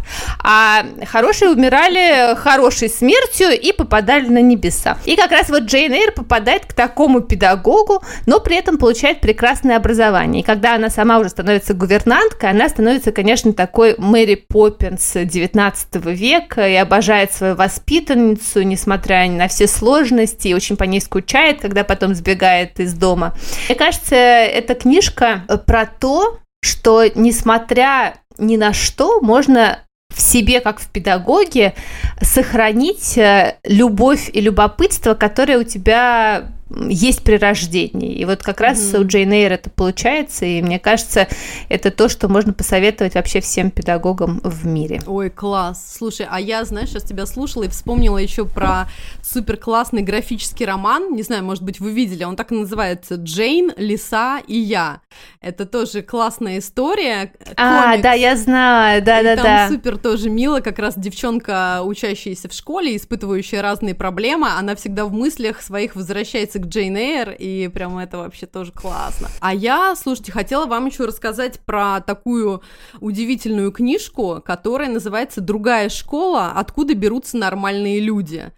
а 0.44 0.86
хорошие 1.06 1.52
умирали 1.52 2.36
хорошей 2.36 2.90
смертью 2.90 3.50
и 3.52 3.72
попадали 3.72 4.28
на 4.28 4.42
небеса. 4.42 4.98
И 5.06 5.16
как 5.16 5.32
раз 5.32 5.50
вот 5.50 5.64
Джейн 5.64 5.94
Эйр 5.94 6.12
попадает 6.12 6.66
к 6.66 6.74
такому 6.74 7.22
педагогу, 7.22 8.04
но 8.26 8.40
при 8.40 8.58
этом 8.58 8.78
получает 8.78 9.22
прекрасное 9.22 9.78
образование. 9.78 10.42
И 10.42 10.46
когда 10.46 10.76
она 10.76 10.90
сама 10.90 11.20
уже 11.20 11.30
становится 11.30 11.74
гувернанткой, 11.74 12.50
она 12.50 12.68
становится, 12.68 13.12
конечно, 13.12 13.54
такой 13.54 13.96
Мэри 13.98 14.36
Поппинс 14.36 15.14
19 15.14 15.96
века 16.08 16.68
и 16.68 16.76
обожает 16.76 17.32
свою 17.32 17.56
воспитанницу, 17.56 18.64
несмотря 18.64 19.30
на 19.30 19.48
все 19.48 19.68
сложности 19.68 19.93
сложности, 19.94 20.54
очень 20.54 20.76
по 20.76 20.84
ней 20.84 21.00
скучает, 21.00 21.62
когда 21.62 21.84
потом 21.84 22.16
сбегает 22.16 22.80
из 22.80 22.94
дома. 22.94 23.36
Мне 23.68 23.78
кажется, 23.78 24.16
эта 24.16 24.74
книжка 24.74 25.44
про 25.68 25.86
то, 25.86 26.40
что 26.64 27.04
несмотря 27.14 28.16
ни 28.40 28.58
на 28.58 28.74
что, 28.74 29.22
можно 29.22 29.80
в 30.12 30.20
себе, 30.20 30.62
как 30.62 30.80
в 30.80 30.88
педагоге, 30.90 31.76
сохранить 32.22 33.18
э, 33.18 33.58
любовь 33.64 34.30
и 34.32 34.42
любопытство, 34.42 35.14
которое 35.14 35.60
у 35.60 35.64
тебя 35.64 36.52
есть 36.76 37.24
при 37.24 37.36
рождении. 37.36 38.14
И 38.14 38.26
вот 38.26 38.44
как 38.44 38.62
раз 38.62 38.80
mm-hmm. 38.80 39.02
у 39.02 39.08
Джейн 39.08 39.32
Эйр 39.32 39.54
это 39.54 39.70
получается, 39.70 40.46
и 40.46 40.62
мне 40.62 40.80
кажется, 40.80 41.28
это 41.70 41.92
то, 41.92 42.10
что 42.10 42.28
можно 42.28 42.54
посоветовать 42.54 43.16
вообще 43.16 43.42
всем 43.42 43.72
педагогам 43.72 44.40
в 44.44 44.66
мире. 44.66 45.02
Ой, 45.06 45.30
класс. 45.30 45.96
Слушай, 45.98 46.28
а 46.30 46.40
я, 46.40 46.64
знаешь, 46.66 46.90
сейчас 46.90 47.04
тебя 47.04 47.26
слушала 47.26 47.64
и 47.64 47.68
вспомнила 47.68 48.18
еще 48.18 48.46
про 48.46 48.88
супер 49.22 49.58
классный 49.58 50.02
графический 50.02 50.66
роман. 50.66 51.14
Не 51.14 51.24
знаю, 51.24 51.44
может 51.44 51.64
быть, 51.64 51.80
вы 51.80 51.92
видели, 51.92 52.24
он 52.24 52.36
так 52.36 52.52
и 52.52 52.56
называется 52.56 53.16
«Джейн, 53.16 53.72
Лиса 53.78 54.40
и 54.48 54.58
я». 54.58 55.02
Это 55.42 55.66
тоже 55.66 56.02
классная 56.02 56.60
история. 56.60 57.32
А, 57.56 57.84
комикс. 57.84 58.04
да, 58.04 58.14
я 58.14 58.36
знаю, 58.36 59.04
да-да-да. 59.04 59.44
Там 59.44 59.72
супер 59.72 59.98
тоже 59.98 60.30
мило, 60.30 60.60
как 60.60 60.80
раз 60.80 60.96
девчонка, 60.98 61.82
учащаяся 61.84 62.50
в 62.50 62.54
школе, 62.54 62.96
испытывающая 62.96 63.62
разные 63.62 63.96
проблемы, 63.96 64.50
она 64.50 64.76
всегда 64.76 65.06
в 65.06 65.14
мыслях 65.14 65.62
своих 65.62 65.96
возвращается 65.96 66.60
к 66.64 66.68
Джейн 66.68 66.96
Эйр, 66.96 67.36
и 67.38 67.68
прям 67.68 67.98
это 67.98 68.18
вообще 68.18 68.46
тоже 68.46 68.72
классно. 68.72 69.28
А 69.40 69.54
я, 69.54 69.96
слушайте, 69.96 70.32
хотела 70.32 70.66
вам 70.66 70.86
еще 70.88 71.06
рассказать 71.06 71.60
про 71.60 72.02
такую 72.02 72.62
удивительную 73.00 73.72
книжку, 73.72 74.42
которая 74.44 74.90
называется 74.90 75.42
«Другая 75.42 75.90
школа. 75.90 76.54
Откуда 76.56 76.94
берутся 76.94 77.38
нормальные 77.38 78.00
люди». 78.00 78.52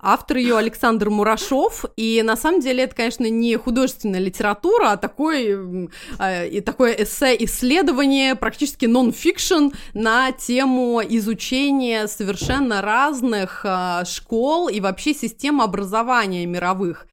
Автор 0.00 0.36
ее 0.36 0.58
Александр 0.58 1.08
Мурашов, 1.08 1.84
и 1.96 2.22
на 2.22 2.36
самом 2.36 2.60
деле 2.60 2.84
это, 2.84 2.94
конечно, 2.94 3.28
не 3.30 3.56
художественная 3.56 4.20
литература, 4.20 4.92
а 4.92 4.96
такой, 4.96 5.88
э, 6.18 6.48
и 6.48 6.60
такое 6.60 6.92
эссе-исследование, 6.92 8.34
практически 8.34 8.86
нон-фикшн 8.86 9.68
на 9.94 10.32
тему 10.32 11.00
изучения 11.08 12.06
совершенно 12.08 12.82
разных 12.82 13.64
э, 13.64 14.04
школ 14.04 14.68
и 14.68 14.80
вообще 14.80 15.14
систем 15.14 15.60
образования 15.60 16.44
мировых. 16.46 17.06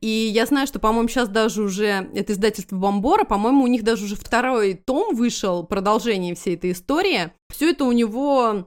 И 0.00 0.30
я 0.34 0.46
знаю, 0.46 0.66
что, 0.66 0.78
по-моему, 0.78 1.08
сейчас 1.08 1.28
даже 1.28 1.62
уже 1.62 2.08
это 2.14 2.32
издательство 2.32 2.76
Бомбора, 2.76 3.24
по-моему, 3.24 3.64
у 3.64 3.66
них 3.66 3.82
даже 3.82 4.04
уже 4.04 4.16
второй 4.16 4.74
том 4.74 5.14
вышел, 5.14 5.64
продолжение 5.64 6.34
всей 6.34 6.54
этой 6.54 6.72
истории. 6.72 7.32
Все 7.50 7.70
это 7.70 7.84
у 7.84 7.92
него 7.92 8.66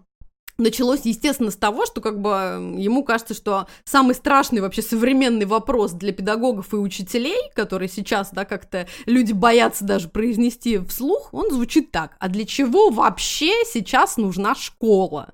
началось, 0.59 1.01
естественно, 1.05 1.51
с 1.51 1.55
того, 1.55 1.85
что 1.85 2.01
как 2.01 2.21
бы 2.21 2.75
ему 2.77 3.03
кажется, 3.03 3.33
что 3.33 3.67
самый 3.85 4.13
страшный 4.13 4.61
вообще 4.61 4.81
современный 4.81 5.45
вопрос 5.45 5.91
для 5.91 6.11
педагогов 6.11 6.73
и 6.73 6.77
учителей, 6.77 7.49
который 7.55 7.87
сейчас, 7.87 8.29
да, 8.31 8.45
как-то 8.45 8.87
люди 9.05 9.33
боятся 9.33 9.85
даже 9.85 10.09
произнести 10.09 10.77
вслух, 10.79 11.29
он 11.31 11.49
звучит 11.51 11.91
так. 11.91 12.15
А 12.19 12.27
для 12.27 12.45
чего 12.45 12.89
вообще 12.89 13.51
сейчас 13.65 14.17
нужна 14.17 14.53
школа? 14.53 15.33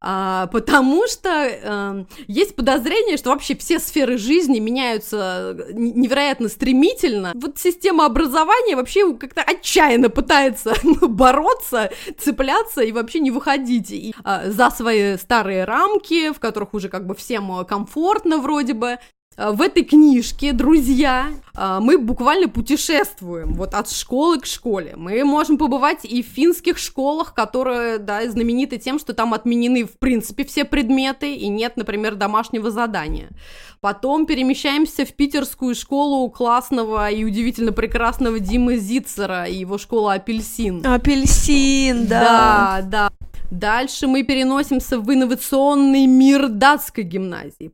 А, 0.00 0.46
потому 0.48 1.06
что 1.06 1.30
э, 1.30 2.04
есть 2.26 2.56
подозрение, 2.56 3.16
что 3.16 3.30
вообще 3.30 3.56
все 3.56 3.78
сферы 3.78 4.18
жизни 4.18 4.58
меняются 4.58 5.56
невероятно 5.72 6.48
стремительно. 6.48 7.32
Вот 7.34 7.58
система 7.58 8.06
образования 8.06 8.76
вообще 8.76 9.14
как-то 9.14 9.42
отчаянно 9.42 10.10
пытается 10.10 10.74
бороться, 11.00 11.90
цепляться 12.18 12.82
и 12.82 12.92
вообще 12.92 13.20
не 13.20 13.30
выходить 13.30 13.90
и, 13.90 14.14
э, 14.24 14.50
за 14.50 14.70
свои 14.70 15.16
старые 15.16 15.64
рамки, 15.64 16.32
в 16.32 16.40
которых 16.40 16.74
уже 16.74 16.88
как 16.88 17.06
бы 17.06 17.14
всем 17.14 17.64
комфортно 17.64 18.38
вроде 18.38 18.74
бы. 18.74 18.98
Э, 19.36 19.50
в 19.50 19.60
этой 19.60 19.84
книжке, 19.84 20.52
друзья, 20.52 21.28
э, 21.56 21.78
мы 21.80 21.98
буквально 21.98 22.48
путешествуем 22.48 23.54
вот 23.54 23.74
от 23.74 23.90
школы 23.90 24.40
к 24.40 24.46
школе. 24.46 24.94
Мы 24.96 25.24
можем 25.24 25.58
побывать 25.58 26.04
и 26.04 26.22
в 26.22 26.26
финских 26.26 26.78
школах, 26.78 27.34
которые, 27.34 27.98
да, 27.98 28.28
знамениты 28.28 28.78
тем, 28.78 28.98
что 28.98 29.12
там 29.12 29.34
отменены, 29.34 29.84
в 29.84 29.98
принципе, 29.98 30.44
все 30.44 30.64
предметы, 30.64 31.34
и 31.34 31.48
нет, 31.48 31.76
например, 31.76 32.14
домашнего 32.14 32.70
задания. 32.70 33.30
Потом 33.80 34.26
перемещаемся 34.26 35.04
в 35.04 35.12
питерскую 35.12 35.74
школу 35.74 36.30
классного 36.30 37.10
и 37.10 37.24
удивительно 37.24 37.72
прекрасного 37.72 38.38
Димы 38.38 38.78
Зицера 38.78 39.44
и 39.44 39.56
его 39.56 39.78
школа 39.78 40.14
«Апельсин». 40.14 40.84
«Апельсин», 40.86 42.06
да. 42.06 42.20
Да, 42.20 42.82
да. 42.82 43.10
Дальше 43.50 44.06
мы 44.06 44.22
переносимся 44.22 44.98
в 44.98 45.12
инновационный 45.12 46.06
мир 46.06 46.48
датской 46.48 47.04
гимназии. 47.04 47.70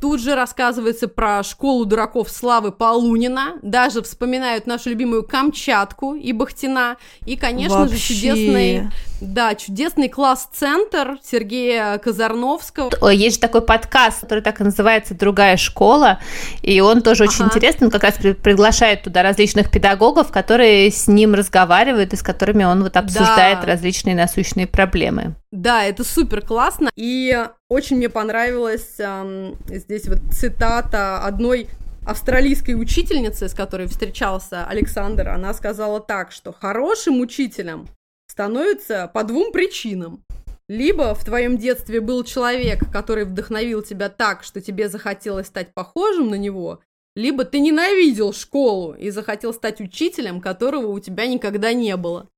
Тут 0.00 0.20
же 0.20 0.34
рассказывается 0.36 1.08
про 1.08 1.42
школу 1.42 1.84
дураков 1.84 2.30
Славы 2.30 2.70
Полунина, 2.70 3.54
даже 3.62 4.02
вспоминают 4.02 4.66
нашу 4.66 4.90
любимую 4.90 5.24
Камчатку 5.24 6.14
и 6.14 6.32
Бахтина, 6.32 6.96
и, 7.26 7.36
конечно 7.36 7.80
Вообще. 7.80 7.96
же, 7.96 8.02
чудесный, 8.02 8.90
да, 9.20 9.56
чудесный 9.56 10.08
класс-центр 10.08 11.18
Сергея 11.22 11.98
Казарновского. 11.98 13.10
Есть 13.10 13.36
же 13.36 13.40
такой 13.40 13.62
подкаст, 13.62 14.20
который 14.20 14.42
так 14.42 14.60
и 14.60 14.64
называется 14.64 15.14
«Другая 15.14 15.56
школа», 15.56 16.20
и 16.62 16.80
он 16.80 17.02
тоже 17.02 17.24
ага. 17.24 17.32
очень 17.32 17.44
интересный, 17.46 17.86
он 17.86 17.90
как 17.90 18.04
раз 18.04 18.14
приглашает 18.14 19.02
туда 19.02 19.24
различных 19.24 19.70
педагогов, 19.70 20.30
которые 20.30 20.92
с 20.92 21.08
ним 21.08 21.34
разговаривают 21.34 22.12
и 22.12 22.16
с 22.16 22.22
которыми 22.22 22.62
он 22.62 22.84
вот 22.84 22.96
обсуждает 22.96 23.60
да. 23.60 23.66
различные 23.66 24.14
насущные 24.14 24.68
проблемы. 24.68 25.34
Да, 25.50 25.84
это 25.84 26.04
супер 26.04 26.42
классно, 26.42 26.90
и 26.94 27.46
очень 27.68 27.96
мне 27.96 28.08
понравилась 28.08 28.94
эм, 28.98 29.56
здесь 29.68 30.08
вот 30.08 30.20
цитата 30.32 31.18
одной 31.22 31.68
австралийской 32.06 32.72
учительницы, 32.72 33.48
с 33.48 33.54
которой 33.54 33.86
встречался 33.86 34.64
Александр. 34.64 35.28
Она 35.28 35.52
сказала 35.52 36.00
так, 36.00 36.32
что 36.32 36.52
хорошим 36.52 37.20
учителем 37.20 37.86
становится 38.26 39.10
по 39.12 39.24
двум 39.24 39.52
причинам. 39.52 40.24
Либо 40.68 41.14
в 41.14 41.24
твоем 41.24 41.56
детстве 41.56 42.00
был 42.00 42.24
человек, 42.24 42.90
который 42.90 43.24
вдохновил 43.24 43.82
тебя 43.82 44.08
так, 44.08 44.44
что 44.44 44.60
тебе 44.60 44.88
захотелось 44.88 45.46
стать 45.46 45.72
похожим 45.74 46.28
на 46.28 46.34
него, 46.34 46.80
либо 47.16 47.44
ты 47.44 47.58
ненавидел 47.58 48.32
школу 48.32 48.94
и 48.94 49.10
захотел 49.10 49.52
стать 49.52 49.80
учителем, 49.80 50.40
которого 50.40 50.86
у 50.86 51.00
тебя 51.00 51.26
никогда 51.26 51.72
не 51.72 51.96
было. 51.96 52.28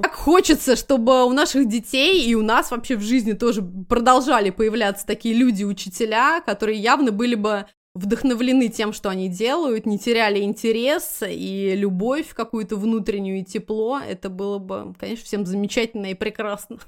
Так 0.00 0.14
хочется, 0.14 0.74
чтобы 0.74 1.24
у 1.24 1.32
наших 1.32 1.68
детей 1.68 2.24
и 2.24 2.34
у 2.34 2.42
нас 2.42 2.70
вообще 2.70 2.96
в 2.96 3.02
жизни 3.02 3.32
тоже 3.32 3.62
продолжали 3.62 4.50
появляться 4.50 5.06
такие 5.06 5.34
люди-учителя, 5.34 6.40
которые 6.40 6.78
явно 6.78 7.12
были 7.12 7.34
бы 7.34 7.66
вдохновлены 7.94 8.68
тем, 8.68 8.92
что 8.92 9.10
они 9.10 9.28
делают, 9.28 9.84
не 9.84 9.98
теряли 9.98 10.40
интерес 10.40 11.22
и 11.28 11.74
любовь 11.76 12.32
какую-то 12.34 12.76
внутреннюю 12.76 13.40
и 13.40 13.44
тепло. 13.44 14.00
Это 14.00 14.30
было 14.30 14.58
бы, 14.58 14.94
конечно, 14.98 15.26
всем 15.26 15.44
замечательно 15.44 16.06
и 16.06 16.14
прекрасно. 16.14 16.78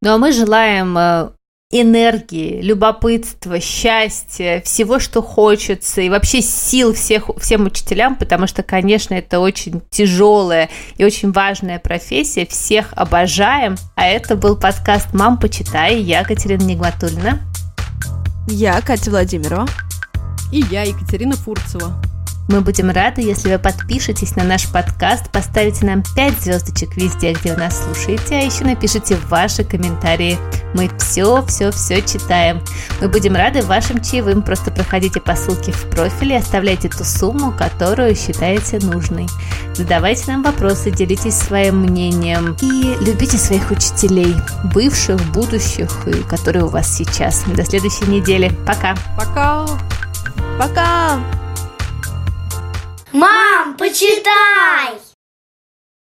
Ну 0.00 0.10
а 0.10 0.18
мы 0.18 0.32
желаем 0.32 0.96
э, 0.96 1.32
энергии, 1.70 2.60
любопытства, 2.60 3.60
счастья, 3.60 4.62
всего, 4.64 4.98
что 4.98 5.22
хочется, 5.22 6.00
и 6.00 6.08
вообще 6.08 6.40
сил 6.40 6.94
всех, 6.94 7.30
всем 7.38 7.66
учителям, 7.66 8.16
потому 8.16 8.46
что, 8.46 8.62
конечно, 8.62 9.14
это 9.14 9.40
очень 9.40 9.82
тяжелая 9.90 10.70
и 10.96 11.04
очень 11.04 11.32
важная 11.32 11.78
профессия. 11.78 12.46
Всех 12.46 12.92
обожаем. 12.94 13.76
А 13.96 14.06
это 14.06 14.36
был 14.36 14.56
подкаст 14.56 15.12
«Мам, 15.12 15.38
почитай». 15.38 16.00
Я 16.00 16.22
Катерина 16.22 16.62
Нигматульна. 16.62 17.40
Я 18.48 18.80
Катя 18.80 19.10
Владимирова. 19.10 19.66
И 20.52 20.60
я 20.70 20.82
Екатерина 20.82 21.34
Фурцева. 21.34 22.00
Мы 22.48 22.60
будем 22.60 22.90
рады, 22.90 23.22
если 23.22 23.52
вы 23.52 23.58
подпишетесь 23.58 24.36
на 24.36 24.44
наш 24.44 24.68
подкаст, 24.68 25.30
поставите 25.30 25.86
нам 25.86 26.02
5 26.14 26.40
звездочек 26.40 26.94
везде, 26.96 27.32
где 27.32 27.52
вы 27.52 27.58
нас 27.58 27.82
слушаете, 27.82 28.36
а 28.36 28.42
еще 28.42 28.64
напишите 28.64 29.16
ваши 29.28 29.64
комментарии. 29.64 30.38
Мы 30.74 30.90
все-все-все 30.98 32.02
читаем. 32.02 32.60
Мы 33.00 33.08
будем 33.08 33.34
рады 33.34 33.62
вашим 33.62 34.02
чаевым. 34.02 34.42
Просто 34.42 34.70
проходите 34.70 35.20
по 35.20 35.34
ссылке 35.36 35.72
в 35.72 35.88
профиле 35.88 36.36
и 36.36 36.38
оставляйте 36.38 36.88
ту 36.88 37.04
сумму, 37.04 37.52
которую 37.52 38.14
считаете 38.14 38.78
нужной. 38.78 39.26
Задавайте 39.74 40.24
нам 40.30 40.42
вопросы, 40.42 40.90
делитесь 40.90 41.36
своим 41.36 41.80
мнением 41.80 42.56
и 42.60 42.96
любите 43.04 43.38
своих 43.38 43.70
учителей, 43.70 44.34
бывших, 44.74 45.20
будущих 45.32 46.06
и 46.06 46.22
которые 46.24 46.64
у 46.64 46.68
вас 46.68 46.94
сейчас. 46.94 47.42
До 47.46 47.64
следующей 47.64 48.06
недели. 48.06 48.52
Пока. 48.66 48.94
Пока. 49.16 49.66
Пока. 50.58 51.20
Мам, 53.14 53.76
почитай! 53.76 54.98